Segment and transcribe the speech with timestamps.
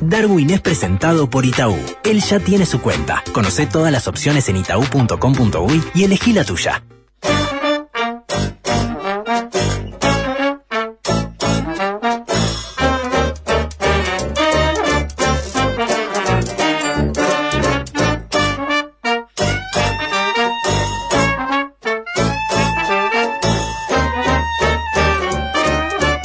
[0.00, 1.76] Darwin es presentado por Itaú.
[2.04, 3.22] Él ya tiene su cuenta.
[3.32, 6.82] Conoce todas las opciones en itaú.com.uy y elegí la tuya.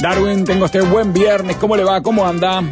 [0.00, 1.56] Darwin, tengo este buen viernes.
[1.56, 2.02] ¿Cómo le va?
[2.02, 2.62] ¿Cómo anda?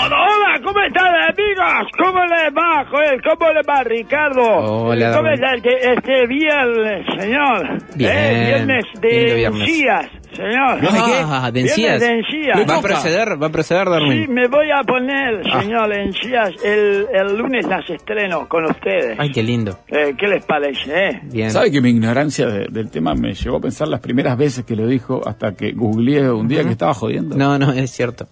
[0.00, 1.90] Hola, hola, ¿cómo están amigos?
[1.98, 3.20] ¿Cómo les va, Joel?
[3.22, 4.42] ¿Cómo les va, Ricardo?
[4.86, 7.82] Hola, ¿Cómo está este, este viernes, señor?
[7.96, 9.60] Bien, Eh, Viernes de viernes.
[9.68, 10.80] encías, señor.
[10.80, 11.18] ¿Viernes de qué?
[11.26, 11.76] Ah, de encías.
[12.00, 12.70] Viernes de encías.
[12.70, 13.42] ¿Va a proceder?
[13.42, 14.32] ¿Va a proceder, Sí, Darwin?
[14.34, 15.62] me voy a poner, Ah.
[15.62, 16.50] señor, encías.
[16.64, 19.18] El, el lunes las estreno con ustedes.
[19.18, 19.78] Ay, qué lindo.
[19.88, 21.20] Eh, ¿Qué les parece, eh?
[21.24, 21.50] Bien.
[21.50, 24.76] ¿Sabe que mi ignorancia de- del tema me llevó a pensar las primeras veces que
[24.76, 27.36] lo dijo hasta que googleé un día que estaba jodiendo?
[27.36, 28.28] No, no, es cierto.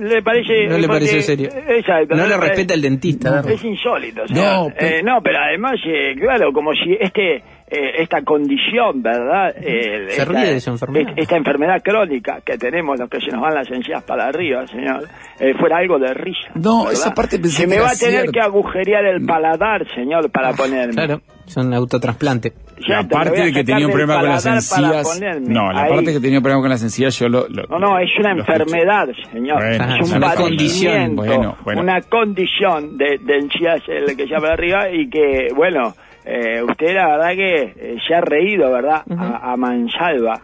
[0.00, 0.66] ¿Le parece?
[0.66, 1.48] No le pareció serio.
[1.68, 2.14] Exacto.
[2.16, 3.42] No le respeta el dentista.
[3.48, 4.74] Es insólito, No, señor.
[4.78, 9.54] pero- Eh, no, pero además, eh, claro, como si este eh, esta condición, ¿verdad?
[9.56, 11.10] Eh, Se esta, ríe de su enfermedad.
[11.10, 14.66] est- Esta enfermedad crónica que tenemos, los que se nos van las encías para arriba,
[14.66, 15.04] señor,
[15.38, 16.50] eh, fuera algo de risa.
[16.56, 16.94] No, ¿verdad?
[16.94, 18.32] esa parte pensé Se que me va a tener cierto.
[18.32, 20.94] que agujerear el paladar, señor, para ponerme.
[20.94, 22.52] Claro, es un autotrasplante.
[22.86, 25.20] La parte de que tenía un problema con las encías.
[25.42, 25.90] No, la Ahí.
[25.90, 27.46] parte que tenía un problema con las encías yo lo.
[27.48, 29.58] lo- No, no, es una enfermedad, señor.
[29.58, 31.16] Bueno, es es un una condición.
[31.16, 31.80] Bueno, bueno.
[31.82, 36.94] una condición de, de encías el que se para arriba y que, bueno, eh, usted
[36.94, 39.02] la verdad que eh, se ha reído, ¿verdad?
[39.18, 40.40] a, a mansalva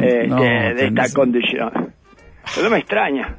[0.00, 1.70] eh, No, de, no esta condición.
[2.54, 3.36] Pero no me extraña.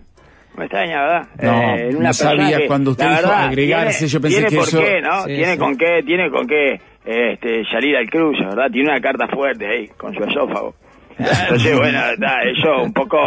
[0.58, 1.28] Me extraña, ¿verdad?
[1.42, 4.50] No, no una persona sabía, que, cuando usted dijo verdad, agregarse, tiene- yo pensé tiene
[4.50, 5.22] que por eso- qué, ¿no?
[5.22, 5.58] Sí, tiene sí.
[5.60, 8.70] con qué, tiene con qué este, salir al cruce, ¿verdad?
[8.70, 10.76] Tiene una carta fuerte ahí, con su esófago.
[11.18, 13.18] Entonces, bueno, da, eso un poco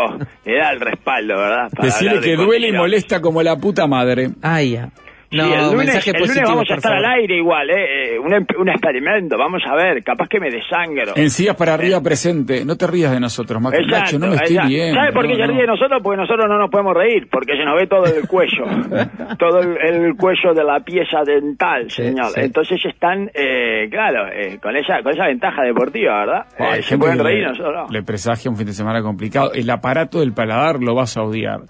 [0.44, 1.70] le da el respaldo, ¿verdad?
[1.70, 4.30] Para Decirle de que duele y molesta como la puta madre.
[4.42, 4.90] Ay, ya.
[5.32, 6.98] No, sí, el lunes, mensaje el lunes vamos a estar favor.
[7.06, 8.14] al aire igual, ¿eh?
[8.14, 11.12] Eh, Un, em- un experimento, vamos a ver, capaz que me desangro.
[11.14, 12.64] Encías para arriba presente.
[12.64, 14.94] No te rías de nosotros, Mac- Nacho, no me estoy bien.
[14.94, 16.00] ¿Sabe por qué se ríe de nosotros?
[16.02, 18.64] Porque nosotros no nos podemos reír, porque se nos ve todo el cuello,
[19.38, 22.26] todo el, el cuello de la pieza dental, Sí, señor.
[22.30, 22.40] sí.
[22.40, 26.46] Entonces están, eh, claro, eh, con esa con esa ventaja deportiva, ¿verdad?
[26.58, 27.86] Eh, se pueden reír, le- nosotros no.
[27.88, 29.52] Le presagia un fin de semana complicado.
[29.54, 31.60] El aparato del paladar lo vas a odiar.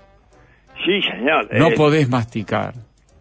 [0.85, 1.47] Sí, señor.
[1.53, 2.73] No eh, podés masticar.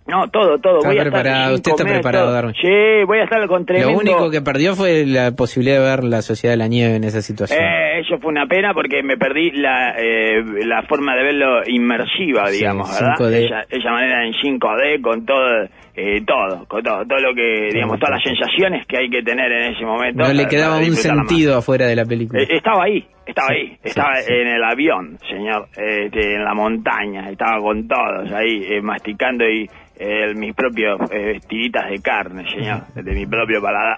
[0.10, 0.78] No, todo, todo.
[0.80, 2.32] Está voy a estar preparado, usted está preparado.
[2.34, 2.56] Darwin.
[2.56, 3.92] Sí, voy a estar con tremendo...
[3.92, 7.04] Lo único que perdió fue la posibilidad de ver la Sociedad de la Nieve en
[7.04, 7.60] esa situación.
[7.62, 12.48] Eh, eso fue una pena porque me perdí la, eh, la forma de verlo inmersiva,
[12.48, 13.16] Sí, digamos, ¿verdad?
[13.18, 13.46] 5D.
[13.46, 15.64] Esa, esa manera en 5D con todo,
[15.96, 19.52] eh, todo, con todo, todo lo que, digamos, todas las sensaciones que hay que tener
[19.52, 20.24] en ese momento.
[20.24, 22.42] no le quedaba un sentido afuera de la película.
[22.42, 24.34] Eh, estaba ahí, estaba Sí, ahí, sí, estaba sí.
[24.34, 29.68] en el avión, señor, este, en la montaña, estaba con todos ahí, eh, masticando y
[30.00, 33.98] eh, mis propios eh, tiritas de carne, señor, de mi propio paladar.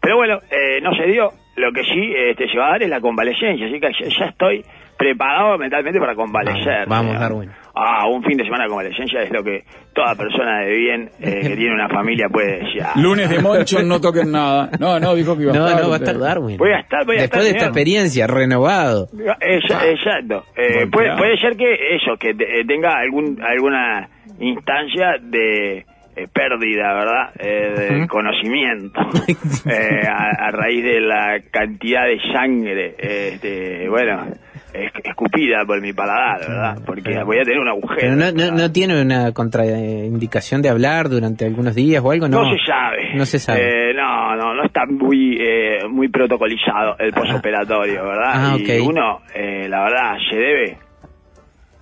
[0.00, 1.30] Pero bueno, eh, no se dio.
[1.56, 4.24] Lo que sí este, se va a dar es la convalecencia, así que ya, ya
[4.26, 4.62] estoy
[4.98, 6.86] preparado mentalmente para convalecer.
[6.86, 7.18] Vamos.
[7.18, 7.50] Darwin.
[7.74, 9.64] Ah, un fin de semana de convalecencia es lo que
[9.94, 12.96] toda persona de bien eh, que tiene una familia puede desear.
[12.96, 14.70] Lunes de Moncho, no toquen nada.
[14.80, 15.82] No, no, dijo que iba a no, estar.
[15.82, 16.56] no, va a estar Darwin.
[16.58, 17.68] Voy a estar, voy a Después estar, de esta señor.
[17.70, 19.08] experiencia, renovado.
[19.40, 20.44] Esa- exacto.
[20.56, 24.08] Eh, puede, puede ser que eso, que te- eh, tenga algún alguna
[24.40, 25.78] instancia de
[26.16, 27.30] eh, pérdida, ¿verdad?
[27.38, 29.00] Eh, de conocimiento
[29.70, 34.26] eh, a, a raíz de la cantidad de sangre, este, bueno,
[34.72, 36.78] es- escupida por mi paladar, ¿verdad?
[36.86, 37.96] Porque voy a tener un agujero.
[38.00, 42.42] Pero no, no, tiene una contraindicación de hablar durante algunos días o algo, no.
[42.44, 43.14] No se sabe.
[43.14, 43.90] No se sabe.
[43.90, 48.32] Eh, no, no, no está muy eh, muy protocolizado el posoperatorio, ¿verdad?
[48.34, 48.86] Ah, Y ok.
[48.88, 50.78] uno, eh, la verdad, se debe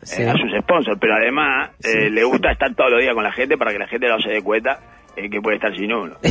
[0.05, 0.23] Sí.
[0.23, 3.33] eh, a sus sponsors, pero además eh, le gusta estar todos los días con la
[3.33, 4.79] gente para que la gente no se dé cuenta
[5.17, 6.15] eh, que puede estar sin uno.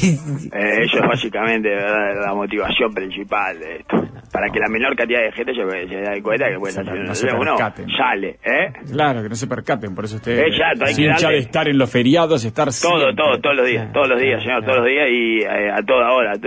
[0.54, 2.26] Eh, eso es básicamente ¿verdad?
[2.28, 3.98] la motivación principal de esto.
[4.32, 6.94] Para que la menor cantidad de gente se, se dé cuenta que puede estar sin
[6.96, 7.04] uno.
[7.08, 7.56] No se uno
[7.98, 8.74] sale, ¿eh?
[8.92, 11.38] Claro, que no se percaten, por eso usted Exacto, hay es que hincha darle- de
[11.40, 13.16] estar en los feriados, estar Todo, siempre.
[13.16, 16.12] todo, todos los días, todos los días, señor, todos los días y eh, a toda
[16.12, 16.34] hora.
[16.34, 16.42] Es-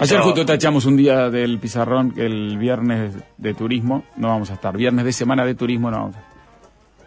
[0.00, 4.50] Ayer eso- justo tachamos un día del pizarrón que el viernes de turismo no vamos
[4.50, 4.76] a estar.
[4.76, 6.33] Viernes de semana de turismo no vamos a estar.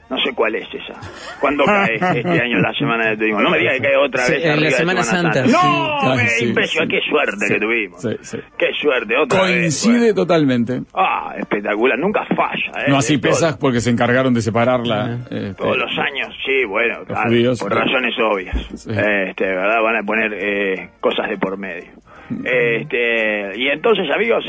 [0.09, 0.93] No sé cuál es esa.
[1.41, 3.41] ¿Cuándo cae este año la semana de turismo?
[3.41, 4.45] No me diga que cae otra Sí, vez.
[4.45, 5.47] en la Semana Santa, ¡No!
[5.47, 5.57] sí.
[5.57, 6.89] me Ah, sí, impresionó.
[6.89, 6.95] sí.
[6.97, 8.01] Qué suerte Sí, que tuvimos.
[8.01, 8.37] sí, sí.
[8.57, 9.17] Qué suerte.
[9.17, 10.13] Otra vez, Coincide bueno.
[10.15, 10.81] totalmente.
[10.93, 11.97] Ah, espectalar.
[11.99, 12.85] Nunca falla.
[12.85, 12.89] ¿eh?
[12.89, 15.19] No así De todo- pesas porque se encargaron de separarla.
[15.29, 17.77] este, Todos los años, sí, bueno, claro, judíos, por sí.
[17.79, 18.55] razones obvias.
[18.75, 18.89] Sí.
[18.91, 19.81] Este, ¿verdad?
[19.83, 21.91] Van a poner eh, cosas de por medio.
[22.45, 24.43] Este, y entonces, amigos,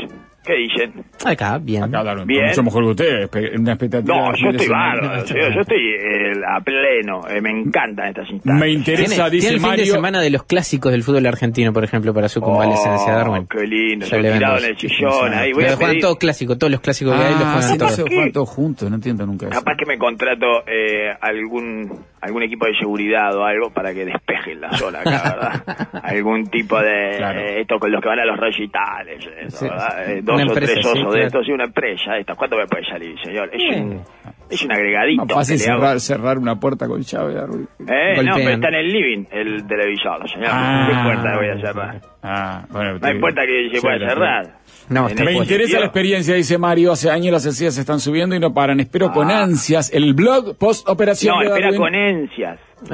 [0.45, 1.03] ¿Qué dicen?
[1.25, 1.83] Acá, bien.
[1.83, 2.47] Acá hablaron Bien.
[2.47, 4.15] mucho mejor que usted, espe- una expectativa.
[4.15, 8.59] No, yo estoy bárbaro, yo, yo estoy eh, a pleno, eh, me encantan estas instancias.
[8.59, 9.85] Me interesa, Tiene, dice tiene el fin Mario.
[9.85, 13.47] de semana de los clásicos del fútbol argentino, por ejemplo, para su convalecencia, Oh, Darwin.
[13.47, 16.57] qué lindo, yo tirado en el sillón, ahí voy Pero a juegan pedir, todos clásicos,
[16.57, 18.31] todos los clásicos que hay los Ah, juegan todos.
[18.33, 19.55] todos juntos, no entiendo nunca eso.
[19.59, 24.59] capaz que me contrato eh, algún algún equipo de seguridad o algo para que despejen
[24.59, 25.23] la zona acá,
[25.63, 25.87] ¿verdad?
[26.03, 27.39] algún tipo de, Claro.
[27.39, 29.65] eh, esto con los que van a los recitales, eso, Sí.
[29.69, 30.07] ¿verdad?
[30.29, 32.35] Dos Una o empresa, tres sí, osos de estos y una empresa esta.
[32.35, 33.49] ¿Cuánto me puede salir, señor?
[33.51, 34.01] Es, un,
[34.49, 35.25] es un agregadito.
[35.25, 37.33] Más fácil cerrar, cerrar una puerta con llave.
[37.33, 40.49] Eh, no, pero está en el living el televisor, señor.
[40.51, 40.87] Ah.
[40.87, 42.01] ¿Qué puerta voy a cerrar?
[42.21, 44.45] Ah, bueno, No hay puerta que se pueda cerrar.
[44.89, 46.91] No, Me interesa la experiencia, dice Mario.
[46.91, 48.79] Hace años las encías se están subiendo y no paran.
[48.79, 49.43] Espero con Ah.
[49.43, 51.35] ansias el blog post operación.
[51.35, 52.59] No, espera con encias.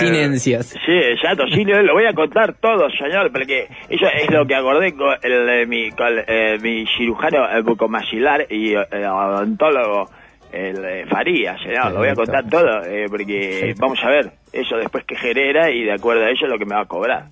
[0.00, 0.66] Sin Eh, encias.
[0.84, 4.92] Sí, exacto, sí, lo, voy a contar todo, señor, porque eso es lo que acordé
[4.94, 10.10] con, el, eh, mi, con eh, mi cirujano eh, bucomaxilar y eh, odontólogo,
[10.52, 14.76] el eh, Faría, señor, lo voy a contar todo, eh, porque vamos a ver eso
[14.76, 17.26] después que genera y de acuerdo a eso es lo que me va a cobrar.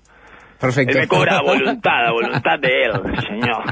[0.59, 0.93] Perfecto.
[0.93, 2.91] Él me cobra voluntad, a voluntad de él,
[3.27, 3.63] señor.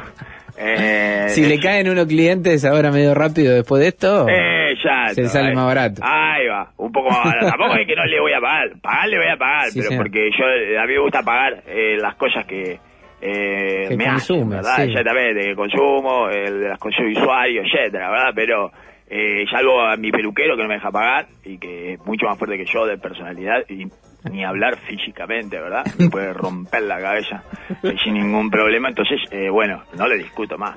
[0.57, 4.73] Eh, Si le caen unos clientes ahora medio rápido después de esto, eh,
[5.13, 6.01] Se sale ahí- más barato.
[6.03, 7.47] Ahí va, un poco más barato.
[7.47, 8.69] Tampoco es que no le voy a pagar.
[8.81, 10.03] Pagar le voy a pagar, Sí, pero señor.
[10.03, 12.79] porque yo eh, a mí me gusta pagar eh, las cosas que,
[13.21, 14.75] eh, Que me hacen, consume, ¿verdad?
[14.77, 14.81] sí.
[14.83, 18.31] Exactamente, que consumo, el de las cosas de usuario, etcétera, ¿verdad?
[18.35, 18.71] Pero
[19.09, 22.37] eh, salvo a mi peluquero que no me deja pagar y que es mucho más
[22.37, 23.85] fuerte que yo de personalidad y
[24.31, 25.85] ni hablar físicamente, ¿verdad?
[25.97, 27.43] Me puede romper la cabeza
[27.83, 28.89] eh, sin ningún problema.
[28.89, 30.75] Entonces, eh, bueno, no le discuto más.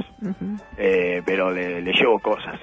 [0.76, 2.60] Eh, pero le, le llevo cosas.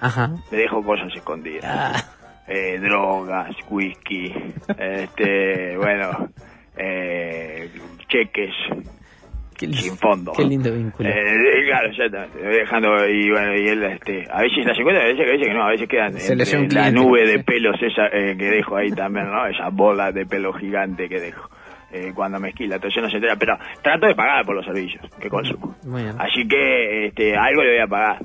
[0.00, 0.30] ajá.
[0.50, 1.64] Le dejo cosas escondidas.
[1.66, 2.04] Ah,
[2.52, 4.34] Eh, drogas, whisky,
[4.76, 6.28] este, bueno,
[6.76, 7.70] eh,
[8.08, 8.50] cheques
[9.68, 10.32] sin fondo.
[10.36, 11.08] qué lindo vínculo.
[11.08, 12.38] Eh, claro, exactamente.
[12.38, 15.54] Dejando y bueno, y él, este, a veces las encuentra, a veces, a veces que
[15.54, 19.26] no, a veces quedan entre la nube de pelos esa eh, que dejo ahí también,
[19.30, 19.46] ¿no?
[19.46, 21.48] Esa bola de pelo gigante que dejo.
[21.92, 25.04] eh, cuando me esquila, entonces no se entera, pero trato de pagar por los servicios
[25.20, 25.74] que consumo.
[25.84, 26.14] Bien.
[26.18, 28.18] Así que este, algo le voy a pagar.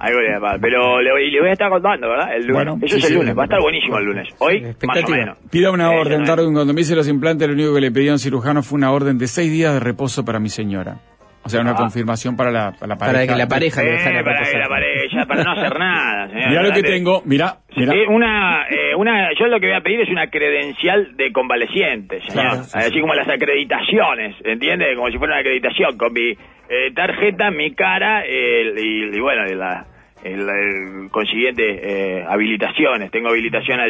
[0.00, 0.60] Algo le voy a pagar.
[0.60, 2.34] Pero le voy, le voy a estar contando, ¿verdad?
[2.34, 2.54] El lunes.
[2.54, 3.36] Bueno, Eso sí, es el sí, lunes.
[3.38, 4.28] Va a estar buenísimo el lunes.
[4.38, 5.16] Hoy, más o expectativa.
[5.18, 5.38] menos.
[5.50, 6.54] Pida una orden, Darwin.
[6.54, 8.90] Cuando me hice los implantes, lo único que le pedí a un cirujano fue una
[8.92, 10.96] orden de seis días de reposo para mi señora.
[11.42, 11.74] O sea, una Ah.
[11.74, 13.12] confirmación para la, para la pareja.
[13.14, 13.86] Para que la pareja Eh,
[14.22, 16.48] para que la pareja, para no hacer nada, señor.
[16.50, 17.94] Mirá lo que tengo, mirá, mirá.
[17.94, 22.20] Eh, una, eh, una, yo lo que voy a pedir es una credencial de convaleciente,
[22.20, 22.32] señor.
[22.44, 24.94] Claro, sí, Así como las acreditaciones, ¿entiende?
[24.96, 29.54] Como si fuera una acreditación, con mi eh, tarjeta, mi cara y, y bueno, y
[29.54, 29.86] la,
[30.24, 33.10] el, el consiguiente eh, habilitaciones.
[33.10, 33.86] Tengo habilitación a,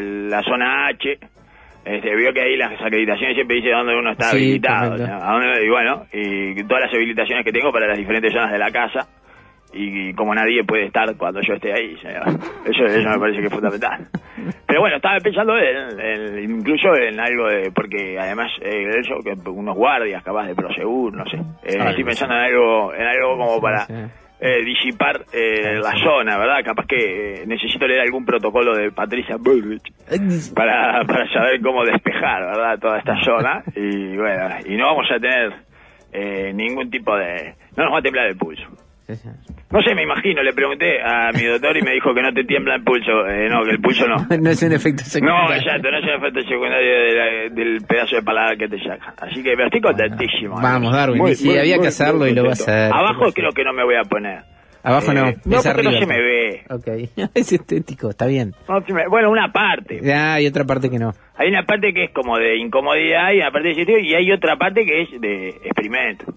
[0.00, 1.18] la zona H.
[1.84, 4.92] Este, veo que ahí las acreditaciones siempre dice dónde uno está Sí, habilitado.
[4.94, 8.58] a dónde- y bueno, y todas las habilitaciones que tengo para las diferentes zonas de
[8.58, 9.08] la casa
[9.74, 11.96] y como nadie puede estar cuando yo esté ahí.
[12.66, 14.06] Eso, eso me parece que es fundamental.
[14.66, 19.32] Pero bueno, estaba pensando en, en- incluso en algo de, porque además eh, eso, que
[19.50, 21.36] unos guardias capaz de Prosegur, no sé.
[21.64, 23.86] Eh, Ah, estoy pensando en algo, en algo como para.
[24.44, 26.64] Eh, disipar eh, la zona, ¿verdad?
[26.64, 29.92] Capaz que eh, necesito leer algún protocolo de Patricia Bullrich
[30.52, 32.76] para, para saber cómo despejar, ¿verdad?
[32.80, 33.62] Toda esta zona.
[33.76, 35.52] Y bueno, y no vamos a tener
[36.12, 37.54] eh, ningún tipo de...
[37.76, 38.64] No nos va a temblar el pulso.
[39.72, 39.82] Sí, sí.
[39.82, 42.44] No sé, me imagino, le pregunté a mi doctor y me dijo que no te
[42.44, 43.26] tiembla el pulso.
[43.28, 44.16] Eh, no, que el pulso no.
[44.40, 45.54] No es un efecto No, secundario.
[45.56, 49.14] exacto, no es un efecto secundario de la- del pedazo de paladar que te sacan.
[49.20, 50.60] Así que, pero estoy contentísimo.
[50.60, 52.92] Vamos, Darwin, y si había que hacerlo y lo vas a hacer.
[52.92, 54.42] Abajo creo que no me voy a poner.
[54.84, 56.00] Abajo no, Eh, no, es porque no arriba.
[56.00, 56.62] se me ve.
[56.68, 58.52] Ok, es estético, está bien.
[58.68, 60.00] No me- bueno, una parte.
[60.02, 61.12] Ya, hay otra parte que no.
[61.36, 64.32] Hay una parte que es como de incomodidad y una parte de sitio y hay
[64.32, 66.34] otra parte que es de experimento.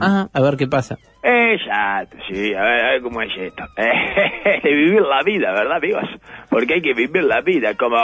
[0.00, 0.98] Ah, a ver qué pasa.
[1.22, 3.64] Exacto, sí, a ver, a ver cómo es esto.
[3.76, 6.04] de vivir la vida, ¿verdad, amigos?
[6.50, 7.96] Porque hay que vivir la vida, como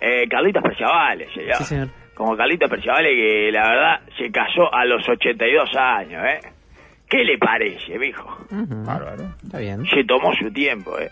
[0.00, 1.54] eh, Carlitos Perciavales, señor.
[1.56, 1.88] Sí, señor.
[2.14, 6.40] Como Carlitos Perciavales, que la verdad se casó a los 82 años, ¿eh?
[7.08, 8.26] ¿Qué le parece, mijo?
[8.50, 9.24] Ujú, Bárbaro.
[9.42, 9.84] Está bien.
[9.86, 11.10] Se tomó su tiempo, ¿eh?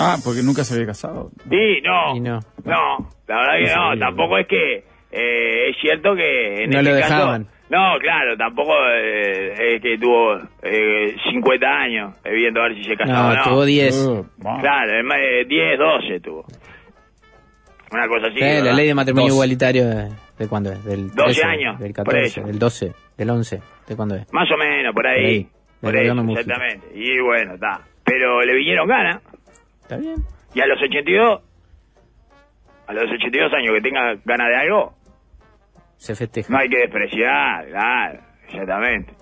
[0.00, 1.30] Ah, porque nunca se había casado.
[1.50, 2.40] Y no, Y no.
[2.64, 6.90] no, la verdad que No tampoco es que eh, es cierto que en No este
[6.94, 7.46] lo caso- dejaban.
[7.72, 12.84] No, claro, tampoco eh, es que tuvo eh, 50 años eh, viendo a ver si
[12.84, 13.44] se casaba o No, no.
[13.44, 13.96] tuvo 10.
[14.06, 14.60] Uh, wow.
[14.60, 16.44] Claro, de 10, 12 tuvo.
[17.90, 18.36] Una cosa así.
[18.38, 19.34] Sí, la ley de matrimonio Dos.
[19.36, 20.84] igualitario, ¿de, de cuándo es?
[20.84, 22.42] Del 12 13, años, Del por 14, eso.
[22.46, 24.32] del 12, del 11, ¿de cuándo es?
[24.32, 25.46] Más o menos, por ahí.
[25.80, 26.40] Por ahí, Por Mujica.
[26.40, 26.86] exactamente.
[26.94, 27.80] Y bueno, está.
[28.04, 29.20] Pero le vinieron ganas.
[29.82, 30.16] Está bien.
[30.54, 31.40] Y a los 82,
[32.86, 34.94] a los 82 años que tenga ganas de algo,
[36.02, 36.52] Se festeja.
[36.52, 38.18] no hay que despreciar, claro,
[38.48, 39.12] exactamente.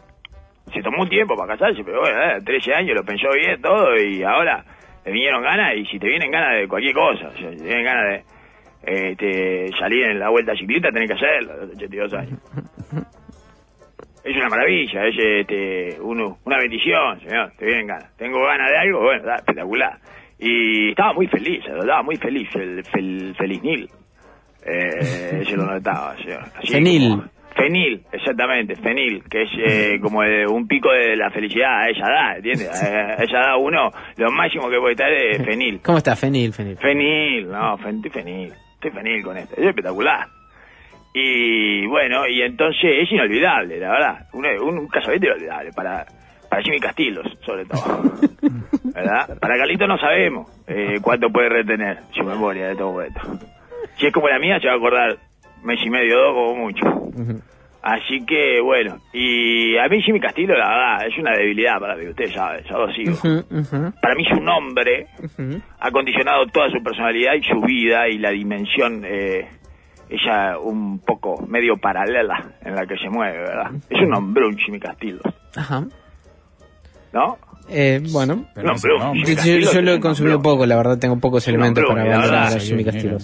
[0.73, 3.97] se tomó un tiempo para casarse, pero bueno, eh, 13 años lo pensó bien todo
[4.01, 4.65] y ahora
[5.05, 7.65] le vinieron ganas y si te vienen ganas de cualquier cosa, o sea, si te
[7.65, 8.05] vienen ganas
[8.85, 12.39] de este, salir en la vuelta ciclista, tenés que hacerlo a los 82 años.
[14.23, 18.15] Es una maravilla, es este, uno, una bendición, señor, te vienen ganas.
[18.19, 19.99] Tengo ganas de algo, bueno, espectacular.
[20.39, 23.89] Y estaba muy feliz, daba muy feliz, el, fel- feliz Nil.
[24.65, 26.15] Eh, se lo notaba,
[26.69, 27.09] Fenil.
[27.11, 27.25] como-
[27.57, 32.37] Fenil, exactamente, fenil, que es eh, como eh, un pico de la felicidad ella da,
[32.37, 32.69] ¿entiendes?
[32.71, 35.81] A ella da uno, lo máximo que puede estar es fenil.
[35.85, 36.17] ¿Cómo está?
[36.17, 36.77] Fenil, Fenil.
[36.79, 40.27] Fenil, no, estoy fenil, estoy fenil con esto, es espectacular.
[41.13, 46.07] Y bueno, y entonces es inolvidable, la verdad, un, un, un casamiento inolvidable para,
[46.49, 48.05] para Jimmy Castillos, sobre todo.
[48.95, 49.39] ¿Verdad?
[49.41, 53.21] Para Carlito no sabemos eh, cuánto puede retener su memoria de todo esto.
[53.97, 55.19] Si es como la mía, se va a acordar
[55.63, 56.87] mes y medio, dos como mucho.
[57.83, 62.09] Así que bueno, y a mí Jimmy Castillo, la verdad, es una debilidad para mí,
[62.09, 63.43] ustedes saben, yo lo sigo.
[64.03, 65.07] Para mí su nombre
[65.81, 69.49] ha condicionado toda su personalidad y su vida y la dimensión, eh,
[70.11, 73.71] ella un poco medio paralela en la que se mueve, ¿verdad?
[73.89, 75.21] Es un hombrón Jimmy Castillo,
[75.57, 75.85] Ajá.
[77.15, 77.39] ¿no?
[77.73, 79.21] Eh, bueno, Pero No, nombre.
[79.25, 82.85] yo, Castillo lo he consumido poco, la verdad tengo pocos elementos para a sí, Jimmy
[82.85, 83.19] mira.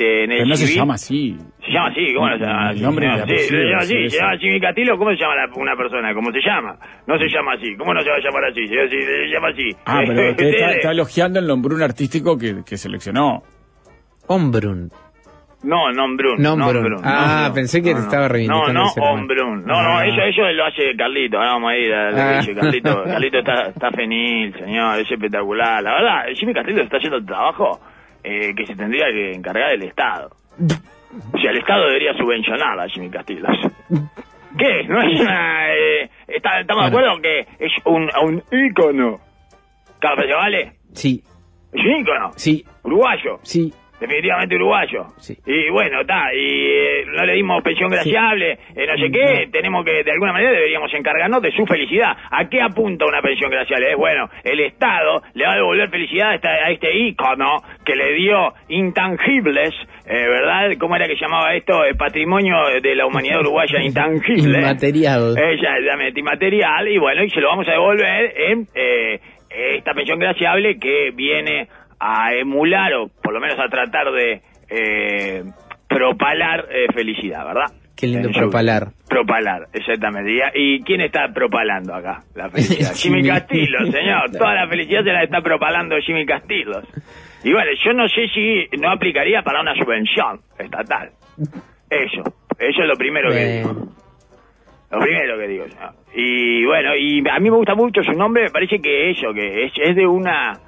[0.00, 1.36] Este, en el Pero no se llama así.
[1.64, 2.70] Se llama así, ¿cómo no se llama?
[2.70, 5.16] El nombre y el Sí, se apellido, llama así, sí, se llama Castillo, ¿cómo se
[5.16, 6.14] llama la- una persona?
[6.14, 6.76] ¿Cómo se llama?
[7.06, 8.66] No se llama así, ¿cómo no se va a llamar así?
[8.66, 9.70] Se, se- se llama así.
[9.84, 13.42] Ah, pero usted está, está elogiando el nombrón artístico que, que seleccionó.
[14.26, 14.90] Ombrun.
[15.62, 16.40] No, Nombrun.
[16.40, 16.96] Nombrun.
[17.04, 17.54] Ah, Nombrun.
[17.54, 18.04] pensé que No, no.
[18.04, 19.42] estaba reivindicando No, no, ese nombre.
[19.42, 19.66] Ombrun.
[19.66, 20.06] No, no, Ah.
[20.06, 21.36] eso, eso lo hace Carlito.
[21.36, 22.38] Ahora vamos a ir a lo que Ah.
[22.40, 23.02] dice Carlito.
[23.04, 25.82] Carlito está, está fenil, señor, es espectacular.
[25.82, 27.78] La verdad, Jimmy Castillo está haciendo el trabajo
[28.24, 30.30] eh, que se tendría que encargar el Estado.
[31.32, 33.46] O sea, el Estado debería subvencionar a Jimmy Castillo.
[34.58, 34.84] ¿Qué?
[34.88, 35.74] ¿No es una...
[35.74, 39.20] eh, está- ¿Estamos de acuerdo que es un, un ícono?
[40.00, 40.72] Pero vale.
[40.92, 41.22] Sí,
[41.72, 42.30] Es un ícono.
[42.36, 43.38] sí, Uruguayo.
[43.42, 43.72] sí.
[44.00, 45.04] Definitivamente uruguayo.
[45.18, 45.36] Sí.
[45.46, 49.84] Y bueno, está, y eh, no le dimos pensión graciable, eh, no sé qué, tenemos
[49.84, 52.16] que, de alguna manera deberíamos encargarnos de su felicidad.
[52.30, 53.90] ¿A qué apunta una pensión graciable?
[53.92, 57.94] Es bueno, el Estado le va a devolver felicidad a, esta- a este ícono que
[57.94, 59.70] le dio intangibles,
[60.06, 60.70] eh, ¿verdad?
[60.78, 61.84] ¿Cómo era que llamaba esto?
[61.84, 64.58] El patrimonio de la humanidad uruguaya intangible.
[64.58, 65.34] Inmaterial.
[65.38, 69.20] Exactamente, inmaterial, y bueno, y se lo vamos a devolver en eh,
[69.76, 71.66] esta pensión graciable que viene
[72.00, 75.44] a emular, o por lo menos a tratar de eh,
[75.86, 77.72] propalar eh, felicidad, ¿verdad?
[78.00, 78.88] Qué lindo propalar.
[79.06, 80.32] Propalar, exactamente.
[80.32, 82.92] ¿Y y quién está propalando acá la felicidad?
[82.96, 83.28] Jimmy.
[83.28, 84.30] Castillo, señor.
[84.38, 86.80] Toda la felicidad se la está propalando Jimmy Castillo.
[87.44, 91.10] Y bueno, yo no sé si no aplicaría para una subvención estatal.
[91.90, 92.22] Eso,
[92.58, 93.74] eso es lo primero que digo.
[94.90, 95.64] Lo primero que digo.
[96.14, 99.64] Y bueno, y a mí me gusta mucho su nombre, me parece que eso, que
[99.64, 100.58] es, es de una...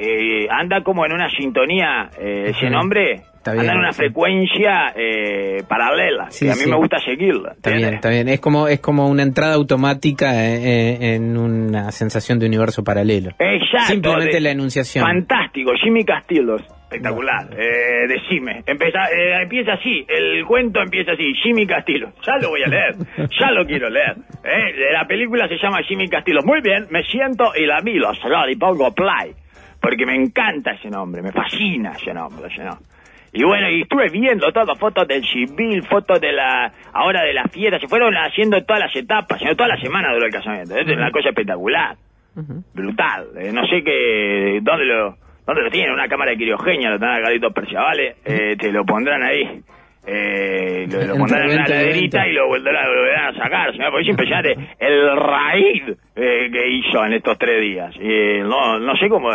[0.00, 5.62] eh, anda como en una sintonía, eh, ese nombre, Está anda en una frecuencia eh,
[5.68, 6.70] paralela, Sí, que a mí sí.
[6.70, 7.52] me gusta seguirla.
[7.52, 8.28] Está bien, está bien.
[8.28, 10.56] Es como, es como una entrada automática eh,
[11.00, 13.30] eh, en una sensación de universo paralelo.
[13.38, 13.92] Exacto.
[13.92, 15.04] Simplemente de- la enunciación.
[15.04, 17.48] Fantástico, Jimmy Castillo, espectacular.
[17.56, 22.08] Eh, decime, empieza, eh, empieza así, el cuento empieza así, Jimmy Castillo.
[22.26, 22.94] Ya lo voy a leer,
[23.40, 24.16] ya lo quiero leer.
[24.44, 26.40] Eh, la película se llama Jimmy Castillo.
[26.44, 28.10] Muy bien, me siento y la miro,
[28.50, 29.32] y pongo play.
[29.80, 32.84] Porque me encanta ese nombre, me fascina ese nombre, ese nombre.
[33.32, 37.44] Y bueno, y estuve viendo todas fotos del civil, fotos de la, ahora de la
[37.44, 40.76] fiesta, se fueron haciendo todas las etapas, sino toda la semana duró el casamiento.
[40.76, 41.96] Es una cosa espectacular
[42.74, 43.28] brutal.
[43.36, 47.20] Eh, no sé qué, dónde lo, dónde lo tienen, una cámara de criogenia, lo tendrán
[47.20, 49.62] a Carlitos Perciavale, eh, te lo pondrán ahí.
[50.06, 53.90] Eh, lo, lo pondrán en una laderita y lo volverán, lo volverán a sacar, señor,
[53.90, 55.82] porque es impresionante el raíz
[56.16, 57.94] eh, que hizo en estos tres días.
[58.00, 59.30] Eh, no, no sé cómo,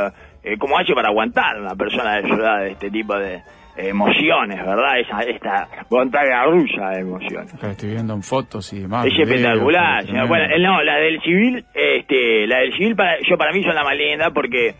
[0.45, 3.41] eh, cómo hace para aguantar una persona de su edad de este tipo de
[3.77, 4.99] emociones, ¿verdad?
[4.99, 7.53] Esa, esta montaña rusa de emociones.
[7.53, 9.05] Acá estoy viendo en fotos y demás.
[9.05, 10.27] Es videos, espectacular, es.
[10.29, 13.75] Bueno, eh, no, la del civil, este, la del civil para, yo para mí son
[13.75, 14.75] la más linda porque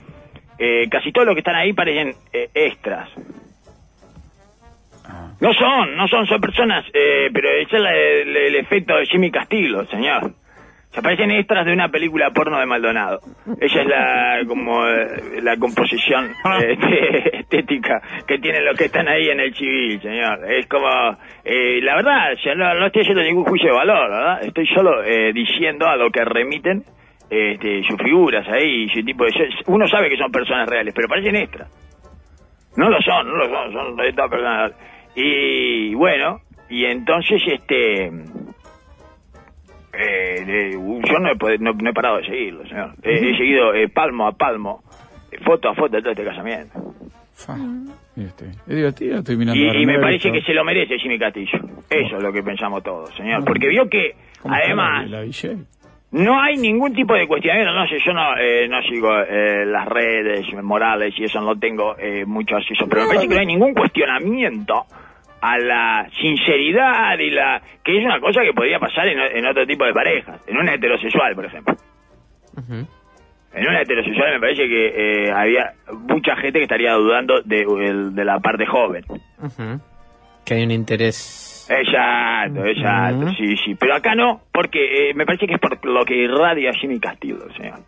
[0.57, 3.10] eh, casi todos los que están ahí parecen eh, extras.
[5.07, 5.31] Ah.
[5.39, 9.05] No son, no son, son personas, eh, pero ese es la- el, el efecto de
[9.05, 10.31] Jimmy Castillo, señor.
[10.96, 13.20] Se parecen extras de una película porno de Maldonado.
[13.60, 16.32] Ella es la como eh, la composición
[16.64, 16.78] eh,
[17.34, 20.50] estética que tienen los que están ahí en el civil, señor.
[20.50, 20.88] Es como,
[21.44, 24.46] eh, la verdad, yo no, no estoy haciendo ningún juicio de valor, ¿verdad?
[24.46, 26.84] Estoy solo eh, diciendo a lo que remiten
[27.30, 29.32] este, sus figuras ahí, su tipo de...
[29.68, 31.70] Uno sabe que son personas reales, pero parecen extras.
[32.78, 34.72] No lo son, no lo son, son personas.
[35.14, 38.12] Y bueno, y entonces este
[39.98, 42.92] Eh, eh, yo no he, no- no he parado de seguirlo, señor.
[43.04, 44.84] Eh, he seguido eh, palmo a palmo,
[45.32, 46.94] eh, foto a foto de todo este casamiento.
[47.34, 47.56] Fa.
[48.16, 49.60] Este, es divertido, estoy mirando.
[49.60, 51.60] Y, y me parece que se lo merece Jimmy Castillo.
[51.90, 53.44] Eso es lo que pensamos todos, señor.
[53.44, 55.25] Porque vio que, ¿Cómo está además, La, la
[56.12, 57.74] no hay ningún tipo de cuestionamiento.
[57.74, 61.98] No sé, yo no, eh, no sigo eh, las redes morales y eso no tengo
[62.00, 62.86] eh, mucho acceso.
[62.88, 64.86] Pero me parece que no hay ningún cuestionamiento
[65.46, 67.62] a la sinceridad y la...
[67.84, 70.42] que es una cosa que podría pasar en, en otro tipo de parejas.
[70.48, 71.75] En una heterosexual, por ejemplo.
[72.58, 72.88] Ujú.
[73.54, 74.88] En una heterosexual me parece que
[75.28, 75.74] eh, había
[76.10, 79.06] mucha gente que estaría dudando de, la parte joven.
[79.40, 79.80] Ujú.
[80.44, 81.68] Que hay un interés.
[81.70, 83.75] Exacto, exacto, sí, sí.
[83.75, 87.48] Pero acá no, porque eh, me parece que es por lo que irradia Jimmy Castillo,
[87.56, 87.80] señor.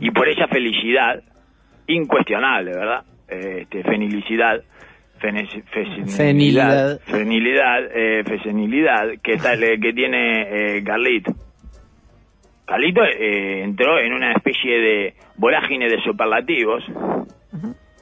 [0.00, 1.22] Y por esa felicidad
[1.86, 3.04] incuestionable, ¿verdad?
[3.28, 4.62] Este, fenilicidad,
[5.18, 7.00] fesenilidad, Fenilidad.
[7.00, 11.32] fenilidad, eh, fesenilidad que, está, eh, que tiene eh, Carlito.
[12.64, 16.84] Carlito eh, entró en una especie de vorágine de superlativos,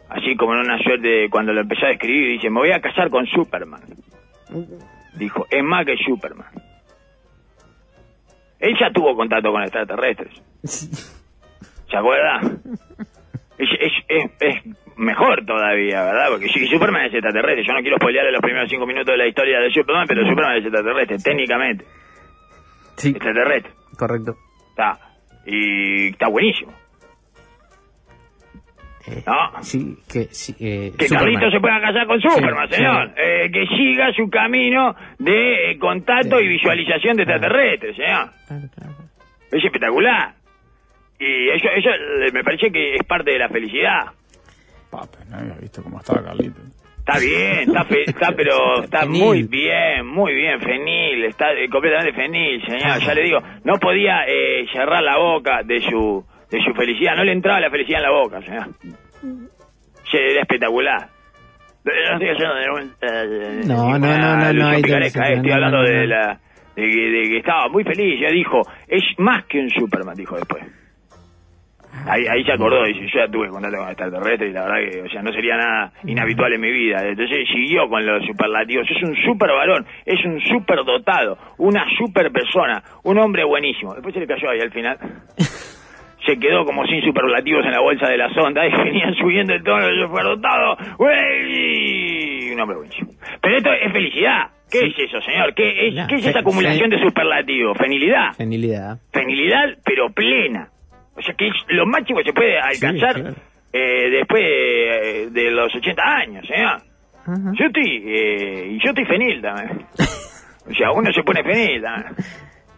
[0.08, 2.80] así como en una suerte de cuando lo empezó a escribir, dice, me voy a
[2.80, 3.82] casar con Superman.
[5.14, 6.48] Dijo, es más que Superman.
[8.58, 10.42] Él ya tuvo contacto con extraterrestres.
[11.90, 12.40] ¿Se acuerda?
[13.58, 16.28] Es, es, es, es mejor todavía, ¿verdad?
[16.30, 19.60] Porque Superman es extraterrestre, yo no quiero spoilearle los primeros cinco minutos de la historia
[19.60, 21.84] de Superman, pero Superman es extraterrestre, técnicamente.
[22.96, 23.72] Sí, Extraterrestre.
[23.98, 24.36] correcto.
[24.70, 24.98] Está.
[25.46, 26.72] Y está buenísimo.
[29.08, 29.62] Eh, ¿No?
[29.62, 31.32] Sí, que sí, eh, Que Superman.
[31.34, 33.06] Carlito se pueda casar con Superman, Sí, señor.
[33.08, 33.12] sí.
[33.18, 38.30] Eh, que siga su camino de eh, contacto y visualización de extraterrestres, señor.
[39.52, 40.34] Es espectacular.
[41.20, 41.88] Y eso, eso
[42.32, 44.06] me parece que es parte de la felicidad.
[45.30, 46.60] No había visto cómo estaba Carlito.
[46.98, 49.22] Está bien, está, fe- está pero está Fenil.
[49.22, 52.98] muy bien, muy bien, fenil, está eh, completamente fenil, señor.
[53.00, 57.22] Ya le digo, no podía eh, cerrar la boca de su de su felicidad, no
[57.24, 58.66] le entraba la felicidad en la boca, señor.
[60.10, 61.08] Sí, era espectacular.
[61.84, 65.36] No estoy haciendo de un, eh, No, no, no, no, no hay picaresca, de- eh,
[65.36, 66.40] estoy no, hablando no, de la
[66.74, 70.36] de que, de que estaba muy feliz, ya dijo, es más que un Superman, dijo
[70.36, 70.64] después.
[72.08, 75.02] Ahí, ahí se acordó, dice, yo ya tuve contacto con extraterrestres y la verdad que,
[75.02, 76.98] o sea, no sería nada inhabitual en mi vida.
[77.02, 78.86] Entonces siguió con los superlativos.
[78.90, 83.94] Es un super varón, es un super dotado, una super persona, un hombre buenísimo.
[83.94, 84.98] Después se le cayó ahí al final.
[86.26, 89.62] Se quedó como sin superlativos en la bolsa de la sonda y venían subiendo el
[89.62, 90.76] tono del superdotado.
[90.98, 92.50] ¡Uey!
[92.52, 93.12] Un hombre buenísimo.
[93.40, 94.50] Pero esto es felicidad.
[94.68, 95.54] ¿Qué es eso, señor?
[95.54, 97.78] ¿Qué es, No, ¿qué es esa acumulación de superlativos?
[97.78, 98.32] ¿Fenilidad?
[98.36, 98.98] Fenilidad.
[99.12, 100.68] Fenilidad, pero plena.
[101.16, 103.34] O sea que es lo máximo que se puede alcanzar claro.
[103.72, 106.80] eh, después de, de los 80 años, señor.
[107.28, 107.52] Ajá.
[107.58, 109.86] Yo estoy, eh, y yo estoy fenil también.
[110.68, 112.14] O sea, uno se pone fenil también.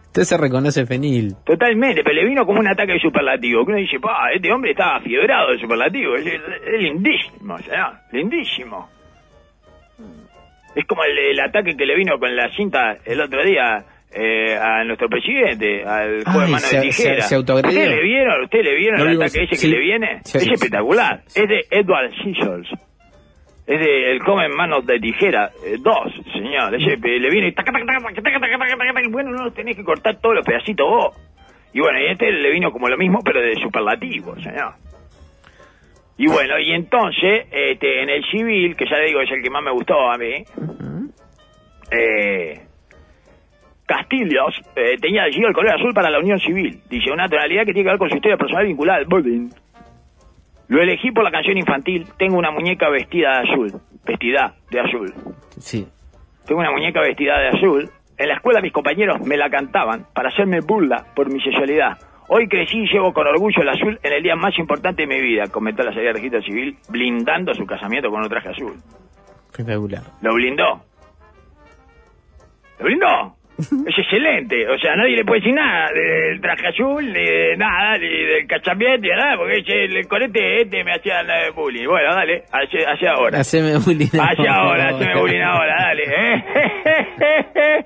[0.07, 1.35] Usted se reconoce fenil.
[1.45, 3.63] Totalmente, pero le vino como un ataque de superlativo.
[3.63, 6.15] Que uno dice, pa, este hombre estaba fiebrado de superlativo.
[6.15, 7.93] Es, es- es lindísimo, señor.
[8.11, 8.89] Lindísimo.
[10.75, 14.55] Es como el, el ataque que le vino con la cinta el otro día eh,
[14.55, 17.21] a nuestro presidente, al joven mano de tijera.
[17.21, 19.67] Se, se ¿Ustedes le vieron, ¿Ustedes le vieron no, el ataque ese sí.
[19.67, 20.19] que le viene?
[20.23, 21.21] Sí, es sí, espectacular.
[21.27, 22.69] Es de Edward Scissors.
[23.67, 25.51] Es de el come manos de tijera.
[25.63, 26.73] Eh, dos, señor.
[26.73, 31.15] Ese, le viene y bueno, no tenés que cortar todos los pedacitos vos.
[31.71, 34.73] Y bueno, y este le vino como lo mismo, pero de superlativo, señor.
[36.17, 39.49] Y bueno, y entonces, este, en el civil, que ya le digo es el que
[39.49, 40.43] más me gustó a mí,
[41.91, 42.61] eh,
[43.89, 46.79] Castillos eh, tenía elegido el color azul para la unión civil.
[46.91, 49.49] Dice, una tonalidad que tiene que ver con su historia personal vinculada al bullying.
[50.67, 55.11] Lo elegí por la canción infantil, tengo una muñeca vestida de azul, vestida de azul.
[55.57, 55.87] Sí.
[56.45, 57.89] Tengo una muñeca vestida de azul.
[58.15, 61.97] En la escuela mis compañeros me la cantaban para hacerme burla por mi sexualidad.
[62.27, 65.19] Hoy crecí y llevo con orgullo el azul en el día más importante de mi
[65.19, 68.75] vida, comentó la salida de registro civil, blindando su casamiento con un traje azul.
[69.49, 70.03] Espectacular.
[70.21, 70.79] Lo blindó.
[72.77, 73.38] ¿Lo blindó?
[73.59, 74.67] Es excelente.
[74.69, 78.47] O sea, nadie le puede decir nada del traje azul, ni de nada, ni del
[78.47, 81.21] cachamiento, ni de nada, porque el corete este me hacía
[81.53, 81.87] bullying.
[81.87, 83.39] Bueno, dale, hacia, hacia ahora.
[83.39, 84.07] Haceme bullying.
[84.07, 86.03] Hacia ahora, haceme bullying ahora, dale.
[86.03, 86.43] ¿eh?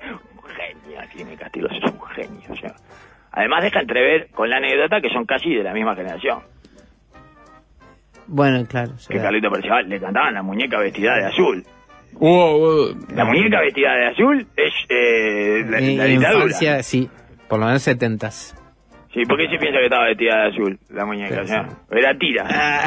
[0.32, 2.50] un genio, tiene Castillo, es un genio.
[2.50, 2.74] O sea.
[3.32, 6.38] Además deja entrever con la anécdota que son casi de la misma generación.
[8.28, 8.92] Bueno, claro.
[9.08, 9.18] Que.
[9.18, 11.64] Carlito Percival le cantaban la muñeca vestida de azul.
[12.18, 12.96] Wow, wow.
[13.14, 16.44] La muñeca vestida de azul es eh, la, En la dictadura.
[16.44, 17.08] infancia, sí.
[17.48, 18.56] Por lo menos setentas.
[19.12, 21.42] Sí, ¿por qué se piensa que estaba vestida de azul la muñeca?
[21.42, 21.68] o sea?
[21.90, 22.44] Era tira.
[22.50, 22.84] Ah.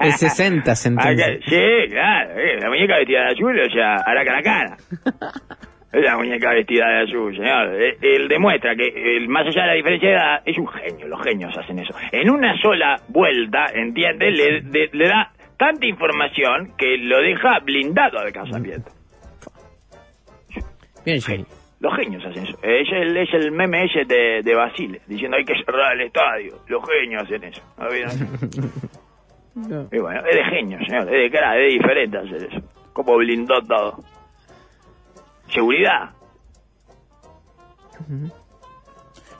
[0.00, 0.96] El 60 entonces.
[0.98, 4.76] Acá- sí, claro, eh, la muñeca vestida de azul, o sea, araca la cara.
[5.92, 7.74] Es la muñeca vestida de azul, señor.
[7.80, 11.06] Eh, Él demuestra que, eh, más allá de la diferencia de edad, es un genio.
[11.08, 11.94] Los genios hacen eso.
[12.12, 14.30] En una sola vuelta, ¿entiende?
[14.30, 18.90] Le, de- le da tanta información que lo deja blindado al casamiento.
[21.04, 21.46] Bien, Jimmy.
[21.78, 22.58] Los genios hacen eso.
[22.62, 26.56] Es el, es el meme ese de, de Basile, diciendo hay que cerrar el estadio.
[26.66, 27.62] Los genios hacen eso.
[29.90, 31.04] Y bueno, es de genio, señor.
[31.04, 32.60] Es de cara, es diferente hacer eso.
[32.92, 34.04] Como blindó todo.
[35.48, 36.10] Seguridad.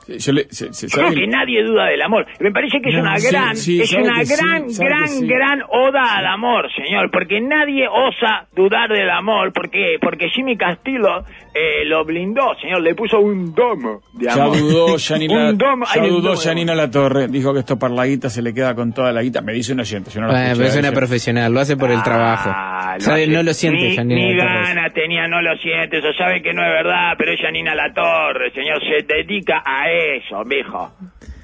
[0.07, 2.25] Yo le, se- se- Yo creo que nadie duda del amor.
[2.39, 5.61] Me parece que es No, una sí, gran, sí, es una sí, gran, gran, gran
[5.69, 7.11] oda al amor, señor.
[7.11, 9.51] Porque nadie osa dudar del amor.
[9.53, 9.97] ¿Por qué?
[9.99, 11.23] Porque Jimmy Castillo
[11.57, 12.81] eh, lo blindó, señor.
[12.81, 14.57] Le puso un domo de Ya amor.
[14.59, 18.29] dudó Janina, un domo, ya dudó Janina La Torre, dijo que esto para la guita
[18.29, 19.41] se le queda con toda la guita.
[19.41, 21.91] Me dice un oyente, yo no lo Bueno, escuché es una profesional, lo hace por
[21.91, 22.49] el Ah, trabajo.
[22.95, 23.23] lo ¿Sabe?
[23.23, 25.97] hace- No lo siente, ni, Janina Ni ganas tenía, no lo siente.
[25.99, 28.79] Eso sabe que no es verdad, pero es Janina La Torre, señor.
[28.81, 30.91] Se dedica a eso, viejo.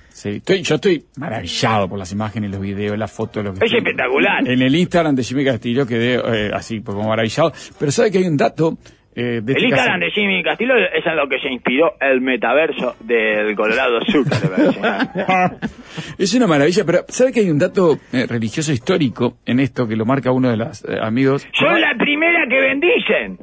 [0.10, 3.63] Sí, estoy, yo estoy maravillado por las imágenes, los videos, las fotos, lo que Es
[3.65, 4.47] estoy- espectacular.
[4.47, 7.52] En el Instagram de Jimmy Castillo quedé eh, así, pues, como maravillado.
[7.80, 8.78] Pero sabe que hay un dato
[9.15, 12.95] eh, de El Instagram de Jimmy Castillo es en lo que se inspiró el metaverso
[13.02, 15.60] del Colorado Zuckerberg.
[16.17, 19.95] Es una maravilla, pero ¿sabe que hay un dato eh, religioso histórico en esto que
[19.95, 21.47] lo marca uno de los eh, amigos?
[21.54, 23.38] Son la primera que bendicen.